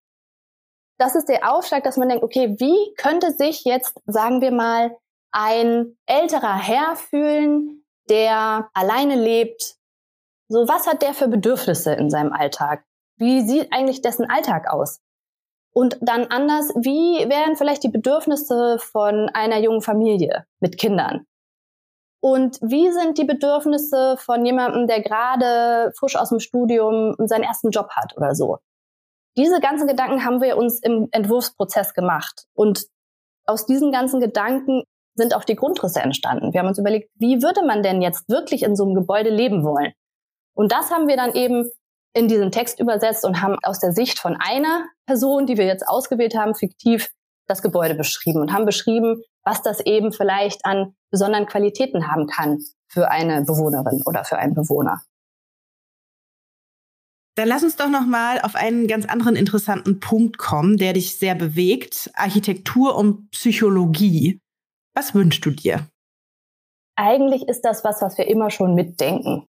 das 1.00 1.16
ist 1.16 1.30
der 1.30 1.52
Aufschlag, 1.52 1.84
dass 1.84 1.98
man 1.98 2.10
denkt, 2.10 2.24
okay, 2.24 2.56
wie 2.60 2.94
könnte 2.96 3.32
sich 3.32 3.64
jetzt, 3.64 3.98
sagen 4.06 4.42
wir 4.42 4.52
mal, 4.52 4.96
ein 5.32 5.98
älterer 6.06 6.58
Herr 6.58 6.96
fühlen, 6.96 7.86
der 8.10 8.70
alleine 8.74 9.16
lebt? 9.16 9.76
So, 10.50 10.68
was 10.68 10.88
hat 10.88 11.02
der 11.02 11.14
für 11.14 11.28
Bedürfnisse 11.28 11.94
in 11.94 12.10
seinem 12.10 12.34
Alltag? 12.34 12.84
Wie 13.18 13.48
sieht 13.48 13.72
eigentlich 13.72 14.02
dessen 14.02 14.30
Alltag 14.30 14.70
aus? 14.70 15.00
Und 15.74 15.98
dann 16.02 16.26
anders, 16.26 16.70
wie 16.76 17.30
wären 17.30 17.56
vielleicht 17.56 17.84
die 17.84 17.90
Bedürfnisse 17.90 18.78
von 18.80 19.30
einer 19.30 19.60
jungen 19.60 19.82
Familie 19.82 20.48
mit 20.60 20.78
Kindern? 20.78 21.26
Und 22.22 22.58
wie 22.62 22.92
sind 22.92 23.18
die 23.18 23.24
Bedürfnisse 23.24 24.18
von 24.18 24.46
jemandem, 24.46 24.88
der 24.88 25.02
gerade 25.02 25.94
frisch 25.98 26.18
aus 26.18 26.30
dem 26.30 26.40
Studium 26.40 27.16
seinen 27.20 27.44
ersten 27.44 27.70
Job 27.70 27.90
hat 27.92 28.18
oder 28.18 28.36
so? 28.36 28.58
Diese 29.38 29.60
ganzen 29.60 29.88
Gedanken 29.88 30.26
haben 30.26 30.42
wir 30.42 30.58
uns 30.58 30.80
im 30.82 31.08
Entwurfsprozess 31.12 31.94
gemacht. 31.94 32.46
Und 32.54 32.86
aus 33.46 33.66
diesen 33.66 33.92
ganzen 33.92 34.20
Gedanken 34.20 34.84
sind 35.16 35.36
auch 35.36 35.44
die 35.44 35.56
Grundrisse 35.56 36.02
entstanden. 36.02 36.54
Wir 36.54 36.62
haben 36.62 36.68
uns 36.68 36.80
überlegt, 36.80 37.10
wie 37.16 37.42
würde 37.42 37.66
man 37.66 37.84
denn 37.84 38.02
jetzt 38.02 38.30
wirklich 38.30 38.64
in 38.64 38.76
so 38.76 38.86
einem 38.86 38.96
Gebäude 38.96 39.30
leben 39.30 39.64
wollen? 39.64 39.94
Und 40.56 40.72
das 40.72 40.92
haben 40.92 41.08
wir 41.08 41.18
dann 41.18 41.34
eben 41.34 41.70
in 42.14 42.28
diesen 42.28 42.52
Text 42.52 42.80
übersetzt 42.80 43.26
und 43.26 43.42
haben 43.42 43.58
aus 43.64 43.80
der 43.80 43.94
Sicht 43.94 44.20
von 44.20 44.38
einer 44.40 44.86
Person, 45.06 45.46
die 45.46 45.58
wir 45.58 45.66
jetzt 45.66 45.88
ausgewählt 45.88 46.36
haben, 46.36 46.56
fiktiv 46.56 47.10
das 47.48 47.62
Gebäude 47.62 47.96
beschrieben 47.96 48.42
und 48.42 48.54
haben 48.54 48.66
beschrieben, 48.66 49.22
was 49.44 49.62
das 49.62 49.80
eben 49.82 50.12
vielleicht 50.12 50.66
an 50.66 50.96
besonderen 51.12 51.46
Qualitäten 51.46 52.08
haben 52.08 52.28
kann 52.28 52.60
für 52.88 53.10
eine 53.10 53.44
Bewohnerin 53.44 54.04
oder 54.06 54.24
für 54.24 54.38
einen 54.38 54.54
Bewohner. 54.54 55.02
Dann 57.40 57.48
lass 57.48 57.64
uns 57.64 57.78
doch 57.78 57.88
noch 57.88 58.06
mal 58.06 58.42
auf 58.42 58.56
einen 58.56 58.86
ganz 58.86 59.06
anderen 59.06 59.38
interessanten 59.38 60.02
Punkt 60.02 60.38
kommen, 60.38 60.76
der 60.76 60.92
dich 60.92 61.18
sehr 61.18 61.36
bewegt: 61.36 62.12
Architektur 62.14 62.98
und 62.98 63.32
Psychologie. 63.32 64.42
Was 64.94 65.16
wünschst 65.16 65.46
du 65.46 65.52
dir? 65.52 65.88
Eigentlich 66.98 67.48
ist 67.48 67.62
das 67.62 67.86
was, 67.86 68.02
was 68.02 68.18
wir 68.18 68.28
immer 68.28 68.52
schon 68.52 68.76
mitdenken. 68.76 69.46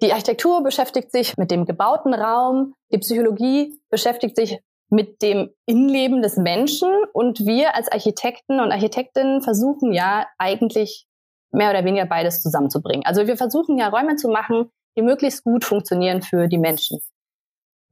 Die 0.00 0.10
Architektur 0.10 0.62
beschäftigt 0.62 1.12
sich 1.12 1.36
mit 1.36 1.50
dem 1.50 1.66
gebauten 1.66 2.14
Raum, 2.14 2.72
die 2.90 2.96
Psychologie 2.96 3.78
beschäftigt 3.90 4.34
sich 4.34 4.60
mit 4.88 5.20
dem 5.20 5.50
Innenleben 5.66 6.22
des 6.22 6.38
Menschen 6.38 6.88
und 7.12 7.44
wir 7.44 7.74
als 7.74 7.92
Architekten 7.92 8.58
und 8.58 8.72
Architektinnen 8.72 9.42
versuchen 9.42 9.92
ja 9.92 10.26
eigentlich 10.38 11.06
mehr 11.50 11.68
oder 11.68 11.84
weniger 11.84 12.06
beides 12.06 12.42
zusammenzubringen. 12.42 13.04
Also 13.04 13.26
wir 13.26 13.36
versuchen 13.36 13.76
ja 13.76 13.88
Räume 13.88 14.16
zu 14.16 14.30
machen, 14.30 14.70
die 14.96 15.02
möglichst 15.02 15.44
gut 15.44 15.66
funktionieren 15.66 16.22
für 16.22 16.48
die 16.48 16.56
Menschen. 16.56 17.00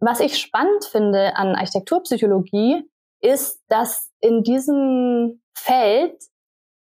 Was 0.00 0.20
ich 0.20 0.38
spannend 0.38 0.84
finde 0.84 1.36
an 1.36 1.54
Architekturpsychologie 1.54 2.88
ist, 3.20 3.62
dass 3.68 4.10
in 4.20 4.42
diesem 4.42 5.42
Feld 5.54 6.16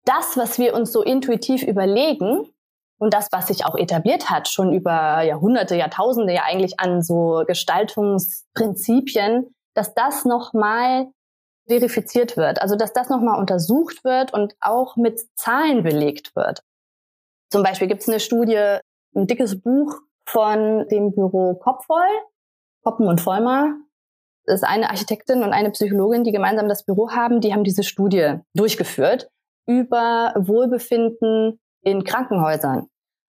das, 0.05 0.35
was 0.35 0.59
wir 0.59 0.73
uns 0.73 0.91
so 0.91 1.01
intuitiv 1.01 1.63
überlegen 1.63 2.49
und 2.97 3.13
das, 3.13 3.29
was 3.31 3.47
sich 3.47 3.65
auch 3.65 3.75
etabliert 3.75 4.29
hat, 4.29 4.47
schon 4.47 4.73
über 4.73 5.21
Jahrhunderte, 5.21 5.75
Jahrtausende 5.75 6.33
ja 6.33 6.43
eigentlich 6.43 6.79
an 6.79 7.01
so 7.01 7.43
Gestaltungsprinzipien, 7.45 9.53
dass 9.73 9.93
das 9.93 10.25
nochmal 10.25 11.07
verifiziert 11.67 12.35
wird, 12.35 12.61
also 12.61 12.75
dass 12.75 12.93
das 12.93 13.09
nochmal 13.09 13.39
untersucht 13.39 14.03
wird 14.03 14.33
und 14.33 14.55
auch 14.59 14.97
mit 14.97 15.21
Zahlen 15.35 15.83
belegt 15.83 16.35
wird. 16.35 16.61
Zum 17.49 17.63
Beispiel 17.63 17.87
gibt 17.87 18.01
es 18.01 18.09
eine 18.09 18.19
Studie, 18.19 18.79
ein 19.15 19.27
dickes 19.27 19.61
Buch 19.61 19.95
von 20.25 20.87
dem 20.89 21.13
Büro 21.13 21.55
Kopfvoll, 21.55 22.09
Poppen 22.83 23.07
und 23.07 23.21
Vollmer. 23.21 23.75
Das 24.45 24.55
ist 24.55 24.67
eine 24.67 24.89
Architektin 24.89 25.43
und 25.43 25.53
eine 25.53 25.71
Psychologin, 25.71 26.23
die 26.23 26.31
gemeinsam 26.31 26.67
das 26.67 26.85
Büro 26.85 27.11
haben. 27.11 27.39
Die 27.39 27.53
haben 27.53 27.63
diese 27.63 27.83
Studie 27.83 28.35
durchgeführt 28.53 29.29
über 29.65 30.33
Wohlbefinden 30.35 31.59
in 31.81 32.03
Krankenhäusern. 32.03 32.87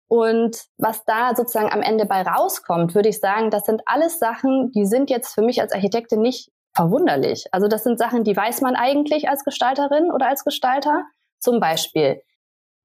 Und 0.09 0.65
was 0.79 1.05
da 1.05 1.35
sozusagen 1.35 1.71
am 1.71 1.83
Ende 1.83 2.07
bei 2.07 2.23
rauskommt, 2.23 2.95
würde 2.95 3.11
ich 3.11 3.21
sagen, 3.21 3.51
das 3.51 3.67
sind 3.67 3.83
alles 3.87 4.19
Sachen, 4.19 4.73
die 4.73 4.87
sind 4.87 5.11
jetzt 5.11 5.35
für 5.35 5.43
mich 5.43 5.61
als 5.61 5.73
Architektin 5.73 6.21
nicht 6.21 6.51
verwunderlich. 6.75 7.47
Also 7.53 7.69
das 7.69 7.85
sind 7.85 7.99
Sachen, 7.99 8.25
die 8.25 8.37
weiß 8.37 8.63
man 8.63 8.75
eigentlich 8.75 9.29
als 9.29 9.45
Gestalterin 9.45 10.11
oder 10.11 10.29
als 10.29 10.45
Gestalter. 10.45 11.05
Zum 11.41 11.61
Beispiel, 11.61 12.23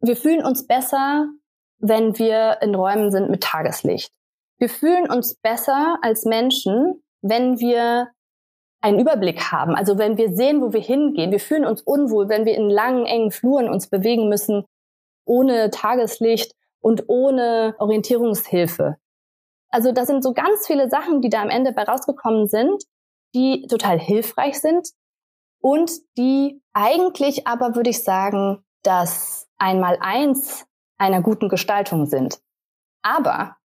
wir 0.01 0.17
fühlen 0.17 0.43
uns 0.43 0.67
besser, 0.67 1.27
wenn 1.79 2.17
wir 2.17 2.57
in 2.61 2.75
Räumen 2.75 3.11
sind 3.11 3.29
mit 3.29 3.43
Tageslicht. 3.43 4.11
Wir 4.63 4.69
fühlen 4.69 5.11
uns 5.11 5.35
besser 5.35 5.97
als 6.03 6.23
Menschen, 6.23 7.03
wenn 7.21 7.59
wir 7.59 8.07
einen 8.79 8.97
Überblick 8.97 9.51
haben. 9.51 9.75
Also 9.75 9.97
wenn 9.97 10.15
wir 10.15 10.33
sehen, 10.33 10.61
wo 10.61 10.71
wir 10.71 10.79
hingehen, 10.79 11.31
wir 11.31 11.41
fühlen 11.41 11.65
uns 11.65 11.81
unwohl, 11.81 12.29
wenn 12.29 12.45
wir 12.45 12.55
in 12.55 12.69
langen, 12.69 13.05
engen 13.05 13.31
Fluren 13.31 13.67
uns 13.67 13.89
bewegen 13.89 14.29
müssen, 14.29 14.63
ohne 15.25 15.69
Tageslicht 15.69 16.55
und 16.79 17.09
ohne 17.09 17.75
Orientierungshilfe. 17.77 18.95
Also 19.67 19.91
das 19.91 20.07
sind 20.07 20.23
so 20.23 20.31
ganz 20.31 20.65
viele 20.65 20.89
Sachen, 20.89 21.19
die 21.19 21.29
da 21.29 21.41
am 21.41 21.49
Ende 21.49 21.73
bei 21.73 21.83
rausgekommen 21.83 22.47
sind, 22.47 22.85
die 23.35 23.67
total 23.67 23.99
hilfreich 23.99 24.61
sind 24.61 24.87
und 25.59 25.91
die 26.17 26.61
eigentlich 26.71 27.47
aber, 27.47 27.75
würde 27.75 27.89
ich 27.89 28.01
sagen, 28.01 28.63
das 28.81 29.45
Einmal-Eins 29.57 30.65
einer 30.97 31.21
guten 31.21 31.49
Gestaltung 31.49 32.05
sind. 32.05 32.39
Aber 33.01 33.57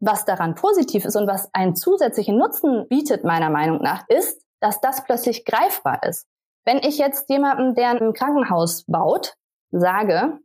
was 0.00 0.24
daran 0.24 0.54
positiv 0.54 1.04
ist 1.04 1.16
und 1.16 1.26
was 1.26 1.52
einen 1.52 1.76
zusätzlichen 1.76 2.38
Nutzen 2.38 2.86
bietet, 2.88 3.24
meiner 3.24 3.50
Meinung 3.50 3.82
nach, 3.82 4.04
ist, 4.08 4.42
dass 4.60 4.80
das 4.80 5.04
plötzlich 5.04 5.44
greifbar 5.44 6.02
ist. 6.02 6.26
Wenn 6.64 6.78
ich 6.78 6.98
jetzt 6.98 7.28
jemandem, 7.30 7.74
der 7.74 7.90
ein 7.90 8.12
Krankenhaus 8.12 8.84
baut, 8.86 9.34
sage, 9.70 10.38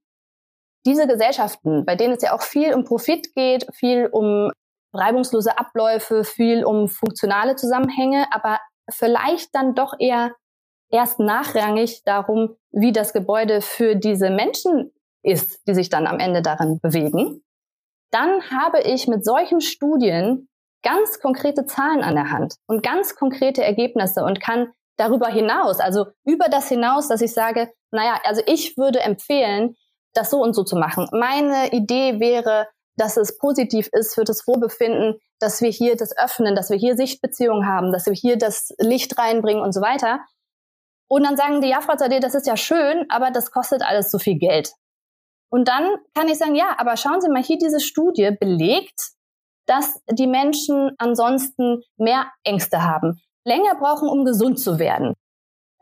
diese 0.86 1.08
Gesellschaften, 1.08 1.86
bei 1.86 1.96
denen 1.96 2.14
es 2.14 2.22
ja 2.22 2.34
auch 2.34 2.42
viel 2.42 2.74
um 2.74 2.84
Profit 2.84 3.34
geht, 3.34 3.68
viel 3.74 4.08
um 4.12 4.52
reibungslose 4.94 5.58
Abläufe, 5.58 6.24
viel 6.24 6.64
um 6.64 6.88
funktionale 6.88 7.56
Zusammenhänge, 7.56 8.28
aber 8.32 8.60
vielleicht 8.90 9.54
dann 9.54 9.74
doch 9.76 9.94
eher 10.00 10.34
erst 10.92 11.20
nachrangig 11.20 12.04
darum, 12.04 12.56
wie 12.72 12.92
das 12.92 13.14
Gebäude 13.14 13.62
für 13.62 13.96
diese 13.96 14.30
Menschen 14.30 14.92
ist, 15.24 15.68
die 15.68 15.74
sich 15.74 15.90
dann 15.90 16.08
am 16.08 16.20
Ende 16.20 16.42
darin 16.42 16.80
bewegen, 16.80 17.44
dann 18.16 18.50
habe 18.50 18.80
ich 18.80 19.08
mit 19.08 19.26
solchen 19.26 19.60
Studien 19.60 20.48
ganz 20.84 21.20
konkrete 21.20 21.66
Zahlen 21.66 22.02
an 22.02 22.16
der 22.16 22.32
Hand 22.32 22.56
und 22.66 22.82
ganz 22.82 23.16
konkrete 23.16 23.62
Ergebnisse 23.62 24.24
und 24.24 24.40
kann 24.40 24.72
darüber 24.98 25.28
hinaus, 25.28 25.82
also 25.82 26.06
über 26.24 26.46
das 26.48 26.70
hinaus, 26.70 27.10
dass 27.10 27.20
ich 27.20 27.34
sage, 27.34 27.74
naja, 27.92 28.18
also 28.24 28.42
ich 28.46 28.78
würde 28.78 29.02
empfehlen, 29.02 29.76
das 30.14 30.30
so 30.30 30.38
und 30.38 30.54
so 30.54 30.64
zu 30.64 30.78
machen. 30.78 31.10
Meine 31.12 31.74
Idee 31.74 32.22
wäre, 32.22 32.68
dass 32.96 33.18
es 33.18 33.38
positiv 33.38 33.90
ist 33.92 34.16
für 34.16 34.24
das 34.24 34.48
Wohlbefinden, 34.48 35.20
dass 35.40 35.62
wir 35.62 35.70
hier 35.70 35.98
das 35.98 36.18
öffnen, 36.18 36.56
dass 36.56 36.70
wir 36.70 36.78
hier 36.78 36.96
Sichtbeziehungen 36.96 37.68
haben, 37.68 37.92
dass 37.92 38.06
wir 38.06 38.14
hier 38.14 38.38
das 38.38 38.70
Licht 38.80 39.18
reinbringen 39.18 39.62
und 39.62 39.74
so 39.74 39.82
weiter. 39.82 40.22
Und 41.10 41.24
dann 41.26 41.36
sagen 41.36 41.60
die, 41.60 41.68
ja, 41.68 41.82
Frau 41.82 41.98
Zadeh, 41.98 42.22
das 42.22 42.34
ist 42.34 42.48
ja 42.48 42.56
schön, 42.56 43.06
aber 43.10 43.32
das 43.32 43.52
kostet 43.52 43.82
alles 43.82 44.10
so 44.10 44.20
viel 44.20 44.38
Geld. 44.40 44.72
Und 45.50 45.68
dann 45.68 45.96
kann 46.14 46.28
ich 46.28 46.38
sagen, 46.38 46.56
ja, 46.56 46.76
aber 46.78 46.98
schauen 46.98 47.22
Sie 47.22 47.30
mal, 47.30 47.44
hier 47.44 47.58
diese 47.58 47.80
Studie 47.80 48.32
belegt, 48.40 49.12
dass 49.68 50.00
die 50.10 50.28
Menschen 50.28 50.92
ansonsten 50.98 51.82
mehr 51.98 52.28
Ängste 52.44 52.84
haben, 52.84 53.22
länger 53.46 53.76
brauchen, 53.76 54.10
um 54.10 54.26
gesund 54.26 54.60
zu 54.60 54.80
werden. 54.80 55.14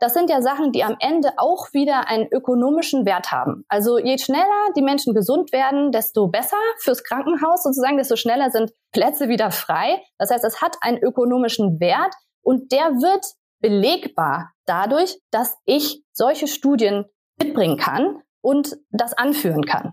Das 0.00 0.12
sind 0.12 0.28
ja 0.28 0.42
Sachen, 0.42 0.72
die 0.72 0.84
am 0.84 0.96
Ende 0.98 1.30
auch 1.36 1.72
wieder 1.72 2.08
einen 2.08 2.26
ökonomischen 2.30 3.06
Wert 3.06 3.30
haben. 3.30 3.64
Also 3.68 3.98
je 3.98 4.18
schneller 4.18 4.72
die 4.76 4.82
Menschen 4.82 5.14
gesund 5.14 5.52
werden, 5.52 5.92
desto 5.92 6.28
besser 6.28 6.56
fürs 6.78 7.04
Krankenhaus 7.04 7.62
sozusagen, 7.62 7.96
desto 7.96 8.16
schneller 8.16 8.50
sind 8.50 8.72
Plätze 8.92 9.28
wieder 9.28 9.50
frei. 9.50 10.02
Das 10.18 10.30
heißt, 10.30 10.44
es 10.44 10.60
hat 10.60 10.76
einen 10.80 10.98
ökonomischen 10.98 11.80
Wert 11.80 12.14
und 12.42 12.72
der 12.72 12.90
wird 13.00 13.24
belegbar 13.60 14.50
dadurch, 14.66 15.18
dass 15.30 15.56
ich 15.64 16.02
solche 16.12 16.48
Studien 16.48 17.06
mitbringen 17.38 17.78
kann 17.78 18.20
und 18.44 18.76
das 18.90 19.14
anführen 19.14 19.64
kann. 19.64 19.92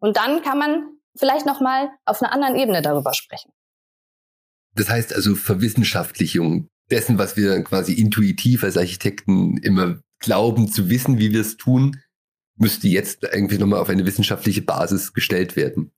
Und 0.00 0.16
dann 0.16 0.42
kann 0.42 0.58
man 0.58 0.88
vielleicht 1.16 1.46
noch 1.46 1.60
mal 1.60 1.90
auf 2.04 2.22
einer 2.22 2.32
anderen 2.32 2.56
Ebene 2.56 2.80
darüber 2.80 3.12
sprechen. 3.12 3.52
Das 4.74 4.88
heißt 4.88 5.12
also 5.12 5.34
Verwissenschaftlichung 5.34 6.68
dessen, 6.90 7.18
was 7.18 7.36
wir 7.36 7.62
quasi 7.64 7.94
intuitiv 7.94 8.62
als 8.62 8.76
Architekten 8.76 9.56
immer 9.58 10.00
glauben 10.20 10.70
zu 10.70 10.88
wissen, 10.88 11.18
wie 11.18 11.32
wir 11.32 11.40
es 11.40 11.56
tun, 11.56 12.00
müsste 12.56 12.88
jetzt 12.88 13.24
irgendwie 13.24 13.58
nochmal 13.58 13.80
auf 13.80 13.88
eine 13.88 14.06
wissenschaftliche 14.06 14.62
Basis 14.62 15.12
gestellt 15.12 15.56
werden. 15.56 15.92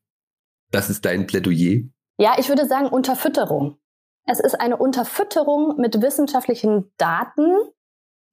Das 0.71 0.89
ist 0.89 1.05
dein 1.05 1.27
Plädoyer? 1.27 1.83
Ja, 2.19 2.37
ich 2.39 2.49
würde 2.49 2.67
sagen 2.67 2.89
Unterfütterung. 2.89 3.79
Es 4.27 4.41
ist 4.41 4.55
eine 4.55 4.77
Unterfütterung 4.77 5.77
mit 5.79 6.01
wissenschaftlichen 6.01 6.93
Daten, 6.97 7.55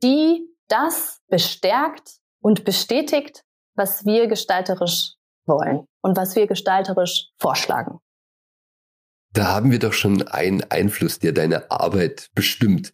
die 0.03 0.47
das 0.67 1.21
bestärkt 1.29 2.17
und 2.41 2.65
bestätigt, 2.65 3.43
was 3.77 4.05
wir 4.05 4.27
gestalterisch 4.27 5.13
wollen 5.45 5.85
und 6.01 6.17
was 6.17 6.35
wir 6.35 6.47
gestalterisch 6.47 7.29
vorschlagen. 7.39 7.99
Da 9.33 9.47
haben 9.47 9.71
wir 9.71 9.79
doch 9.79 9.93
schon 9.93 10.27
einen 10.27 10.63
Einfluss, 10.71 11.19
der 11.19 11.31
deine 11.31 11.69
Arbeit 11.69 12.29
bestimmt. 12.33 12.93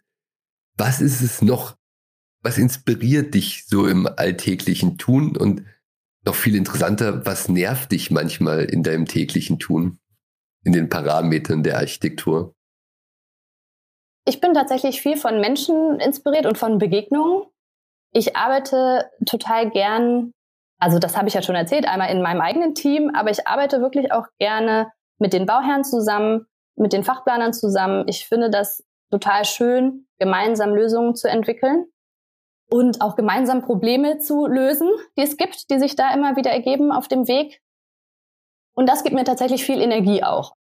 Was 0.76 1.00
ist 1.00 1.20
es 1.22 1.42
noch? 1.42 1.76
Was 2.42 2.58
inspiriert 2.58 3.34
dich 3.34 3.64
so 3.66 3.86
im 3.86 4.06
alltäglichen 4.06 4.98
Tun? 4.98 5.36
Und 5.36 5.64
noch 6.24 6.34
viel 6.34 6.54
interessanter, 6.54 7.24
was 7.24 7.48
nervt 7.48 7.92
dich 7.92 8.10
manchmal 8.10 8.64
in 8.64 8.82
deinem 8.82 9.06
täglichen 9.06 9.58
Tun, 9.58 9.98
in 10.64 10.72
den 10.72 10.88
Parametern 10.88 11.62
der 11.62 11.78
Architektur? 11.78 12.54
Ich 14.26 14.40
bin 14.40 14.54
tatsächlich 14.54 15.02
viel 15.02 15.16
von 15.16 15.40
Menschen 15.40 16.00
inspiriert 16.00 16.46
und 16.46 16.58
von 16.58 16.78
Begegnungen. 16.78 17.44
Ich 18.12 18.36
arbeite 18.36 19.10
total 19.26 19.70
gern 19.70 20.32
also 20.78 20.98
das 20.98 21.16
habe 21.16 21.28
ich 21.28 21.34
ja 21.34 21.42
schon 21.42 21.54
erzählt, 21.54 21.86
einmal 21.88 22.10
in 22.10 22.22
meinem 22.22 22.40
eigenen 22.40 22.74
Team, 22.74 23.10
aber 23.14 23.30
ich 23.30 23.46
arbeite 23.46 23.80
wirklich 23.80 24.12
auch 24.12 24.26
gerne 24.38 24.92
mit 25.18 25.32
den 25.32 25.46
Bauherren 25.46 25.84
zusammen, 25.84 26.46
mit 26.76 26.92
den 26.92 27.04
Fachplanern 27.04 27.52
zusammen. 27.52 28.06
Ich 28.08 28.26
finde 28.26 28.50
das 28.50 28.84
total 29.10 29.44
schön, 29.44 30.06
gemeinsam 30.18 30.74
Lösungen 30.74 31.14
zu 31.14 31.28
entwickeln 31.28 31.86
und 32.70 33.00
auch 33.00 33.14
gemeinsam 33.16 33.62
Probleme 33.62 34.18
zu 34.18 34.46
lösen, 34.46 34.88
die 35.16 35.22
es 35.22 35.36
gibt, 35.36 35.70
die 35.70 35.78
sich 35.78 35.96
da 35.96 36.12
immer 36.12 36.36
wieder 36.36 36.50
ergeben 36.50 36.90
auf 36.90 37.08
dem 37.08 37.28
Weg. 37.28 37.60
Und 38.74 38.88
das 38.88 39.04
gibt 39.04 39.14
mir 39.14 39.24
tatsächlich 39.24 39.64
viel 39.64 39.80
Energie 39.80 40.24
auch. 40.24 40.54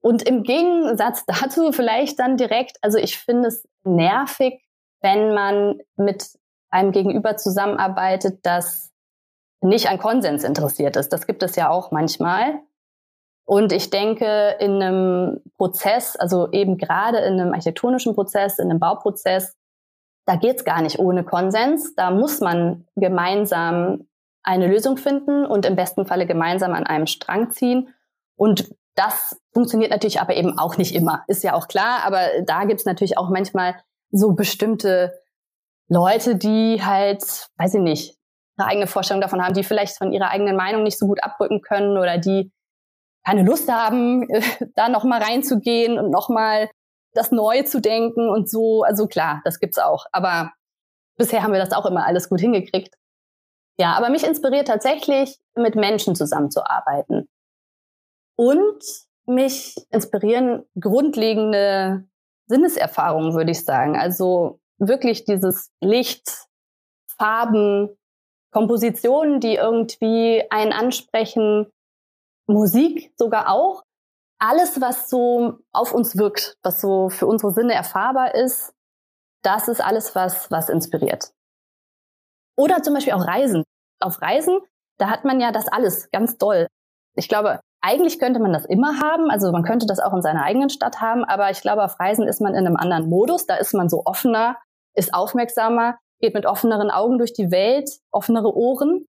Und 0.00 0.22
im 0.22 0.42
Gegensatz 0.42 1.24
dazu 1.26 1.72
vielleicht 1.72 2.18
dann 2.18 2.36
direkt, 2.36 2.78
also 2.82 2.98
ich 2.98 3.18
finde 3.18 3.48
es 3.48 3.66
nervig, 3.84 4.62
wenn 5.00 5.34
man 5.34 5.78
mit 5.96 6.28
einem 6.70 6.92
Gegenüber 6.92 7.36
zusammenarbeitet, 7.36 8.40
das 8.42 8.92
nicht 9.60 9.88
an 9.88 9.98
Konsens 9.98 10.44
interessiert 10.44 10.96
ist. 10.96 11.12
Das 11.12 11.26
gibt 11.26 11.42
es 11.42 11.56
ja 11.56 11.70
auch 11.70 11.90
manchmal. 11.90 12.60
Und 13.44 13.72
ich 13.72 13.90
denke, 13.90 14.56
in 14.58 14.82
einem 14.82 15.40
Prozess, 15.56 16.16
also 16.16 16.50
eben 16.50 16.78
gerade 16.78 17.18
in 17.18 17.40
einem 17.40 17.52
architektonischen 17.52 18.14
Prozess, 18.14 18.58
in 18.58 18.70
einem 18.70 18.80
Bauprozess, 18.80 19.56
da 20.26 20.34
geht's 20.34 20.64
gar 20.64 20.82
nicht 20.82 20.98
ohne 20.98 21.22
Konsens. 21.22 21.94
Da 21.94 22.10
muss 22.10 22.40
man 22.40 22.86
gemeinsam 22.96 24.08
eine 24.42 24.66
Lösung 24.66 24.96
finden 24.96 25.46
und 25.46 25.64
im 25.64 25.76
besten 25.76 26.06
Falle 26.06 26.26
gemeinsam 26.26 26.74
an 26.74 26.86
einem 26.86 27.06
Strang 27.06 27.50
ziehen. 27.50 27.94
Und 28.36 28.74
das 28.96 29.40
funktioniert 29.52 29.90
natürlich 29.90 30.20
aber 30.20 30.34
eben 30.34 30.58
auch 30.58 30.76
nicht 30.76 30.94
immer. 30.94 31.22
Ist 31.28 31.44
ja 31.44 31.54
auch 31.54 31.68
klar, 31.68 32.04
aber 32.04 32.20
da 32.44 32.64
gibt's 32.64 32.84
natürlich 32.84 33.18
auch 33.18 33.30
manchmal 33.30 33.76
so 34.10 34.32
bestimmte 34.32 35.20
Leute, 35.88 36.34
die 36.36 36.82
halt, 36.84 37.48
weiß 37.58 37.74
ich 37.74 37.80
nicht, 37.80 38.15
eine 38.56 38.68
eigene 38.68 38.86
Vorstellung 38.86 39.20
davon 39.20 39.42
haben, 39.42 39.54
die 39.54 39.64
vielleicht 39.64 39.98
von 39.98 40.12
ihrer 40.12 40.30
eigenen 40.30 40.56
Meinung 40.56 40.82
nicht 40.82 40.98
so 40.98 41.06
gut 41.06 41.22
abrücken 41.22 41.60
können 41.60 41.98
oder 41.98 42.18
die 42.18 42.52
keine 43.24 43.42
Lust 43.42 43.70
haben, 43.70 44.28
da 44.74 44.88
nochmal 44.88 45.22
reinzugehen 45.22 45.98
und 45.98 46.10
nochmal 46.10 46.70
das 47.12 47.32
Neue 47.32 47.64
zu 47.64 47.80
denken 47.80 48.28
und 48.28 48.48
so. 48.48 48.82
Also 48.82 49.06
klar, 49.06 49.40
das 49.44 49.58
gibt's 49.58 49.78
auch. 49.78 50.06
Aber 50.12 50.52
bisher 51.16 51.42
haben 51.42 51.52
wir 51.52 51.58
das 51.60 51.72
auch 51.72 51.86
immer 51.86 52.06
alles 52.06 52.28
gut 52.28 52.40
hingekriegt. 52.40 52.94
Ja, 53.78 53.92
aber 53.94 54.08
mich 54.08 54.24
inspiriert 54.24 54.68
tatsächlich, 54.68 55.38
mit 55.54 55.74
Menschen 55.74 56.14
zusammenzuarbeiten. 56.14 57.28
Und 58.36 58.82
mich 59.26 59.74
inspirieren 59.90 60.64
grundlegende 60.80 62.04
Sinneserfahrungen, 62.46 63.34
würde 63.34 63.50
ich 63.50 63.64
sagen. 63.64 63.98
Also 63.98 64.60
wirklich 64.78 65.24
dieses 65.24 65.70
Licht, 65.80 66.46
Farben, 67.18 67.96
Kompositionen, 68.56 69.38
die 69.38 69.56
irgendwie 69.56 70.42
einen 70.48 70.72
ansprechen, 70.72 71.70
Musik 72.46 73.12
sogar 73.18 73.50
auch. 73.50 73.82
Alles, 74.38 74.80
was 74.80 75.10
so 75.10 75.58
auf 75.72 75.92
uns 75.92 76.16
wirkt, 76.16 76.56
was 76.62 76.80
so 76.80 77.10
für 77.10 77.26
unsere 77.26 77.52
Sinne 77.52 77.74
erfahrbar 77.74 78.34
ist, 78.34 78.72
das 79.42 79.68
ist 79.68 79.82
alles, 79.82 80.14
was, 80.14 80.50
was 80.50 80.70
inspiriert. 80.70 81.32
Oder 82.56 82.82
zum 82.82 82.94
Beispiel 82.94 83.12
auch 83.12 83.26
Reisen. 83.26 83.62
Auf 84.00 84.22
Reisen, 84.22 84.58
da 84.98 85.10
hat 85.10 85.26
man 85.26 85.38
ja 85.38 85.52
das 85.52 85.68
alles 85.68 86.10
ganz 86.10 86.38
doll. 86.38 86.66
Ich 87.14 87.28
glaube, 87.28 87.60
eigentlich 87.82 88.18
könnte 88.18 88.40
man 88.40 88.54
das 88.54 88.64
immer 88.64 89.00
haben, 89.00 89.30
also 89.30 89.52
man 89.52 89.64
könnte 89.64 89.84
das 89.84 90.00
auch 90.00 90.14
in 90.14 90.22
seiner 90.22 90.44
eigenen 90.44 90.70
Stadt 90.70 91.02
haben, 91.02 91.24
aber 91.24 91.50
ich 91.50 91.60
glaube, 91.60 91.84
auf 91.84 92.00
Reisen 92.00 92.26
ist 92.26 92.40
man 92.40 92.54
in 92.54 92.66
einem 92.66 92.76
anderen 92.76 93.10
Modus, 93.10 93.46
da 93.46 93.56
ist 93.56 93.74
man 93.74 93.90
so 93.90 94.06
offener, 94.06 94.56
ist 94.94 95.12
aufmerksamer, 95.12 95.98
geht 96.20 96.34
mit 96.34 96.46
offeneren 96.46 96.90
Augen 96.90 97.18
durch 97.18 97.32
die 97.32 97.50
Welt, 97.50 97.90
offenere 98.10 98.54
Ohren, 98.54 99.06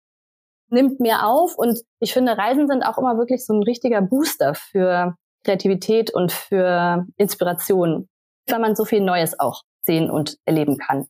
nimmt 0.71 1.01
mehr 1.01 1.27
auf. 1.27 1.57
Und 1.57 1.81
ich 1.99 2.13
finde, 2.13 2.37
Reisen 2.37 2.69
sind 2.69 2.83
auch 2.83 2.99
immer 2.99 3.19
wirklich 3.19 3.45
so 3.45 3.55
ein 3.55 3.63
richtiger 3.63 4.03
Booster 4.03 4.55
für 4.55 5.17
Kreativität 5.45 6.13
und 6.13 6.33
für 6.33 7.07
Inspiration, 7.17 8.09
weil 8.49 8.61
man 8.61 8.77
so 8.77 8.85
viel 8.85 9.01
Neues 9.01 9.39
auch 9.39 9.63
sehen 9.83 10.11
und 10.11 10.37
erleben 10.45 10.77
kann. 10.77 11.07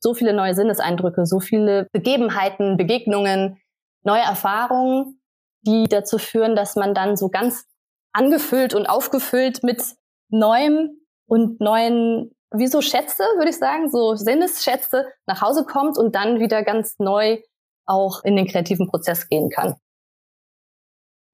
So 0.00 0.14
viele 0.14 0.32
neue 0.32 0.54
Sinneseindrücke, 0.54 1.26
so 1.26 1.40
viele 1.40 1.88
Begebenheiten, 1.92 2.76
Begegnungen, 2.76 3.60
neue 4.04 4.22
Erfahrungen, 4.22 5.20
die 5.62 5.84
dazu 5.88 6.18
führen, 6.18 6.54
dass 6.54 6.76
man 6.76 6.94
dann 6.94 7.16
so 7.16 7.28
ganz 7.28 7.66
angefüllt 8.12 8.74
und 8.74 8.86
aufgefüllt 8.86 9.62
mit 9.62 9.82
Neuem 10.30 11.00
und 11.26 11.60
neuen, 11.60 12.30
wie 12.54 12.66
so 12.66 12.80
Schätze, 12.80 13.22
würde 13.36 13.50
ich 13.50 13.58
sagen, 13.58 13.90
so 13.90 14.14
Sinnesschätze 14.14 15.06
nach 15.26 15.42
Hause 15.42 15.64
kommt 15.64 15.98
und 15.98 16.14
dann 16.14 16.40
wieder 16.40 16.62
ganz 16.62 16.98
neu 16.98 17.38
auch 17.86 18.22
in 18.24 18.36
den 18.36 18.46
kreativen 18.46 18.88
Prozess 18.88 19.28
gehen 19.28 19.50
kann. 19.50 19.76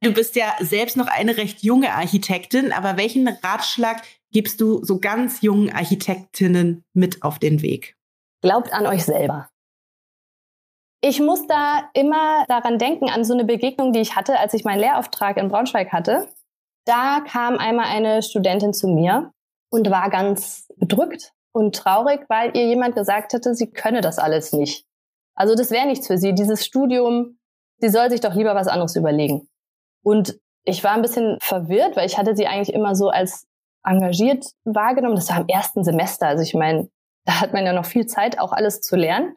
Du 0.00 0.12
bist 0.12 0.36
ja 0.36 0.54
selbst 0.60 0.96
noch 0.96 1.06
eine 1.06 1.36
recht 1.36 1.62
junge 1.62 1.92
Architektin, 1.94 2.72
aber 2.72 2.96
welchen 2.96 3.26
Ratschlag 3.26 4.02
gibst 4.30 4.60
du 4.60 4.84
so 4.84 4.98
ganz 4.98 5.40
jungen 5.40 5.74
Architektinnen 5.74 6.84
mit 6.92 7.22
auf 7.22 7.38
den 7.38 7.62
Weg? 7.62 7.96
Glaubt 8.42 8.72
an 8.72 8.86
euch 8.86 9.04
selber. 9.04 9.48
Ich 11.00 11.20
muss 11.20 11.46
da 11.46 11.90
immer 11.94 12.44
daran 12.48 12.78
denken, 12.78 13.10
an 13.10 13.24
so 13.24 13.34
eine 13.34 13.44
Begegnung, 13.44 13.92
die 13.92 14.00
ich 14.00 14.16
hatte, 14.16 14.38
als 14.38 14.54
ich 14.54 14.64
meinen 14.64 14.80
Lehrauftrag 14.80 15.36
in 15.36 15.48
Braunschweig 15.48 15.92
hatte. 15.92 16.28
Da 16.86 17.20
kam 17.20 17.56
einmal 17.58 17.86
eine 17.86 18.22
Studentin 18.22 18.72
zu 18.72 18.88
mir 18.88 19.33
und 19.74 19.90
war 19.90 20.08
ganz 20.08 20.68
bedrückt 20.76 21.32
und 21.52 21.74
traurig, 21.74 22.20
weil 22.28 22.56
ihr 22.56 22.64
jemand 22.66 22.94
gesagt 22.94 23.34
hatte, 23.34 23.56
sie 23.56 23.72
könne 23.72 24.02
das 24.02 24.20
alles 24.20 24.52
nicht. 24.52 24.86
Also 25.34 25.56
das 25.56 25.72
wäre 25.72 25.86
nichts 25.86 26.06
für 26.06 26.16
sie. 26.16 26.32
Dieses 26.32 26.64
Studium, 26.64 27.40
sie 27.78 27.88
soll 27.88 28.08
sich 28.08 28.20
doch 28.20 28.34
lieber 28.34 28.54
was 28.54 28.68
anderes 28.68 28.94
überlegen. 28.94 29.48
Und 30.04 30.38
ich 30.62 30.84
war 30.84 30.92
ein 30.92 31.02
bisschen 31.02 31.38
verwirrt, 31.40 31.96
weil 31.96 32.06
ich 32.06 32.16
hatte 32.16 32.36
sie 32.36 32.46
eigentlich 32.46 32.72
immer 32.72 32.94
so 32.94 33.08
als 33.08 33.48
engagiert 33.84 34.46
wahrgenommen. 34.62 35.16
Das 35.16 35.28
war 35.30 35.40
im 35.40 35.48
ersten 35.48 35.82
Semester. 35.82 36.28
Also 36.28 36.44
ich 36.44 36.54
meine, 36.54 36.88
da 37.24 37.40
hat 37.40 37.52
man 37.52 37.66
ja 37.66 37.72
noch 37.72 37.84
viel 37.84 38.06
Zeit, 38.06 38.38
auch 38.38 38.52
alles 38.52 38.80
zu 38.80 38.94
lernen. 38.94 39.34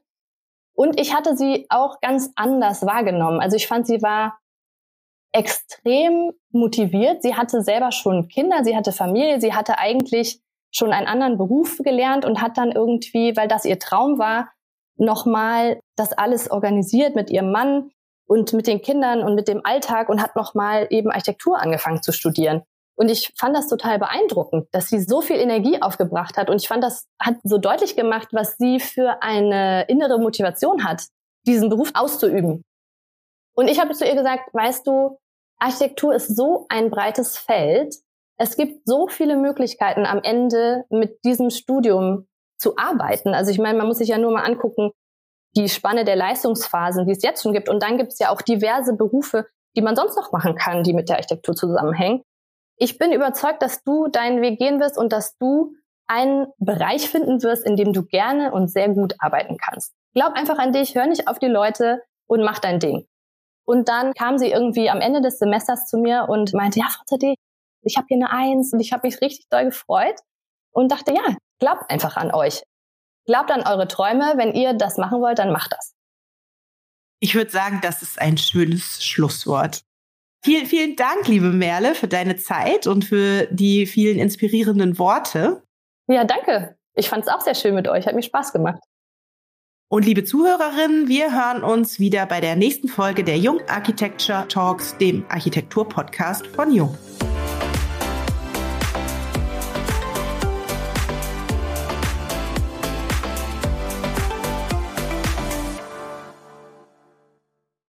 Und 0.76 1.00
ich 1.00 1.16
hatte 1.16 1.36
sie 1.36 1.66
auch 1.70 2.00
ganz 2.00 2.30
anders 2.36 2.86
wahrgenommen. 2.86 3.40
Also 3.40 3.56
ich 3.56 3.66
fand, 3.66 3.88
sie 3.88 4.04
war 4.04 4.38
extrem 5.38 6.32
motiviert. 6.52 7.22
Sie 7.22 7.36
hatte 7.36 7.62
selber 7.62 7.92
schon 7.92 8.28
Kinder, 8.28 8.64
sie 8.64 8.76
hatte 8.76 8.92
Familie, 8.92 9.40
sie 9.40 9.54
hatte 9.54 9.78
eigentlich 9.78 10.42
schon 10.72 10.92
einen 10.92 11.08
anderen 11.08 11.38
Beruf 11.38 11.78
gelernt 11.78 12.26
und 12.26 12.42
hat 12.42 12.58
dann 12.58 12.72
irgendwie, 12.72 13.38
weil 13.38 13.48
das 13.48 13.64
ihr 13.66 13.80
Traum 13.80 14.20
war, 14.20 14.50
nochmal 14.98 15.80
das 15.96 16.14
alles 16.14 16.50
organisiert 16.50 17.16
mit 17.16 17.30
ihrem 17.30 17.52
Mann 17.52 17.92
und 18.28 18.52
mit 18.54 18.68
den 18.68 18.82
Kindern 18.82 19.24
und 19.24 19.36
mit 19.36 19.48
dem 19.48 19.62
Alltag 19.64 20.10
und 20.10 20.22
hat 20.22 20.36
nochmal 20.36 20.88
eben 20.90 21.12
Architektur 21.12 21.60
angefangen 21.62 22.02
zu 22.02 22.12
studieren. 22.12 22.64
Und 22.96 23.10
ich 23.10 23.32
fand 23.38 23.56
das 23.56 23.68
total 23.68 24.00
beeindruckend, 24.00 24.68
dass 24.72 24.90
sie 24.90 25.00
so 25.00 25.22
viel 25.22 25.38
Energie 25.38 25.82
aufgebracht 25.82 26.36
hat. 26.36 26.50
Und 26.50 26.60
ich 26.60 26.68
fand, 26.68 26.84
das 26.84 27.06
hat 27.22 27.36
so 27.44 27.60
deutlich 27.60 27.96
gemacht, 27.96 28.30
was 28.32 28.58
sie 28.58 28.80
für 28.80 29.22
eine 29.22 29.84
innere 29.88 30.20
Motivation 30.20 30.84
hat, 30.84 31.04
diesen 31.46 31.70
Beruf 31.70 31.92
auszuüben. 31.94 32.64
Und 33.56 33.68
ich 33.70 33.80
habe 33.80 33.94
zu 33.94 34.06
ihr 34.06 34.16
gesagt, 34.16 34.54
weißt 34.54 34.86
du, 34.88 35.18
Architektur 35.60 36.14
ist 36.14 36.36
so 36.36 36.66
ein 36.70 36.90
breites 36.90 37.38
Feld. 37.38 37.96
Es 38.38 38.56
gibt 38.56 38.88
so 38.88 39.08
viele 39.08 39.36
Möglichkeiten 39.36 40.06
am 40.06 40.22
Ende 40.22 40.86
mit 40.90 41.24
diesem 41.26 41.50
Studium 41.50 42.28
zu 42.60 42.78
arbeiten. 42.78 43.34
Also 43.34 43.52
ich 43.52 43.60
meine, 43.60 43.78
man 43.78 43.88
muss 43.88 43.98
sich 43.98 44.10
ja 44.10 44.18
nur 44.18 44.32
mal 44.32 44.44
angucken, 44.44 44.92
die 45.56 45.70
Spanne 45.70 46.06
der 46.06 46.16
Leistungsphasen, 46.16 47.06
die 47.06 47.14
es 47.14 47.24
jetzt 47.24 47.44
schon 47.44 47.54
gibt. 47.54 47.70
Und 47.70 47.82
dann 47.82 47.98
gibt 47.98 48.14
es 48.14 48.20
ja 48.20 48.30
auch 48.30 48.42
diverse 48.42 48.94
Berufe, 48.94 49.48
die 49.76 49.82
man 49.82 49.96
sonst 49.96 50.16
noch 50.16 50.32
machen 50.32 50.56
kann, 50.56 50.84
die 50.84 50.94
mit 50.94 51.10
der 51.10 51.18
Architektur 51.18 51.56
zusammenhängen. 51.56 52.22
Ich 52.78 53.00
bin 53.00 53.12
überzeugt, 53.12 53.62
dass 53.64 53.84
du 53.84 54.08
deinen 54.08 54.42
Weg 54.42 54.60
gehen 54.60 54.80
wirst 54.80 54.98
und 54.98 55.12
dass 55.12 55.36
du 55.38 55.74
einen 56.08 56.48
Bereich 56.58 57.10
finden 57.10 57.42
wirst, 57.42 57.66
in 57.66 57.76
dem 57.76 57.92
du 57.92 58.04
gerne 58.04 58.52
und 58.52 58.70
sehr 58.70 58.90
gut 58.90 59.16
arbeiten 59.20 59.58
kannst. 59.58 59.94
Glaub 60.14 60.34
einfach 60.34 60.58
an 60.58 60.74
dich, 60.74 60.96
hör 60.96 61.08
nicht 61.08 61.28
auf 61.28 61.40
die 61.40 61.48
Leute 61.48 62.02
und 62.28 62.44
mach 62.44 62.60
dein 62.60 62.80
Ding. 62.80 63.08
Und 63.68 63.90
dann 63.90 64.14
kam 64.14 64.38
sie 64.38 64.50
irgendwie 64.50 64.90
am 64.90 65.02
Ende 65.02 65.20
des 65.20 65.40
Semesters 65.40 65.88
zu 65.88 65.98
mir 65.98 66.28
und 66.30 66.54
meinte, 66.54 66.80
ja, 66.80 66.88
Frau 66.90 67.04
ZD, 67.06 67.36
ich 67.82 67.98
habe 67.98 68.08
hier 68.08 68.16
eine 68.16 68.32
Eins 68.32 68.72
und 68.72 68.80
ich 68.80 68.94
habe 68.94 69.06
mich 69.06 69.20
richtig 69.20 69.50
doll 69.50 69.66
gefreut 69.66 70.16
und 70.72 70.90
dachte, 70.92 71.14
ja, 71.14 71.36
glaubt 71.60 71.90
einfach 71.92 72.16
an 72.16 72.34
euch. 72.34 72.64
Glaubt 73.26 73.52
an 73.52 73.68
eure 73.68 73.90
Träume. 73.90 74.34
Wenn 74.38 74.54
ihr 74.54 74.74
das 74.74 74.98
machen 74.98 75.22
wollt, 75.22 75.40
dann 75.40 75.52
macht 75.52 75.74
das. 75.74 75.94
Ich 77.20 77.36
würde 77.36 77.52
sagen, 77.52 77.80
das 77.82 78.02
ist 78.02 78.22
ein 78.22 78.38
schönes 78.38 79.04
Schlusswort. 79.04 79.82
Vielen, 80.46 80.66
vielen 80.66 80.96
Dank, 80.96 81.28
liebe 81.28 81.50
Merle, 81.50 81.94
für 81.94 82.08
deine 82.08 82.38
Zeit 82.38 82.88
und 82.88 83.04
für 83.04 83.48
die 83.52 83.86
vielen 83.86 84.18
inspirierenden 84.18 84.98
Worte. 84.98 85.64
Ja, 86.08 86.24
danke. 86.24 86.78
Ich 86.94 87.10
fand 87.10 87.26
es 87.26 87.30
auch 87.30 87.42
sehr 87.42 87.56
schön 87.56 87.76
mit 87.76 87.90
euch. 87.90 88.08
Hat 88.08 88.16
mir 88.16 88.24
Spaß 88.24 88.54
gemacht. 88.54 88.80
Und 89.90 90.04
liebe 90.04 90.26
Zuhörerinnen, 90.26 91.08
wir 91.08 91.32
hören 91.32 91.64
uns 91.64 91.98
wieder 91.98 92.26
bei 92.26 92.42
der 92.42 92.58
nächsten 92.58 92.90
Folge 92.90 93.24
der 93.24 93.38
Jung 93.38 93.62
Architecture 93.70 94.46
Talks, 94.50 94.98
dem 94.98 95.24
Architektur-Podcast 95.30 96.46
von 96.48 96.74
Jung. 96.74 96.98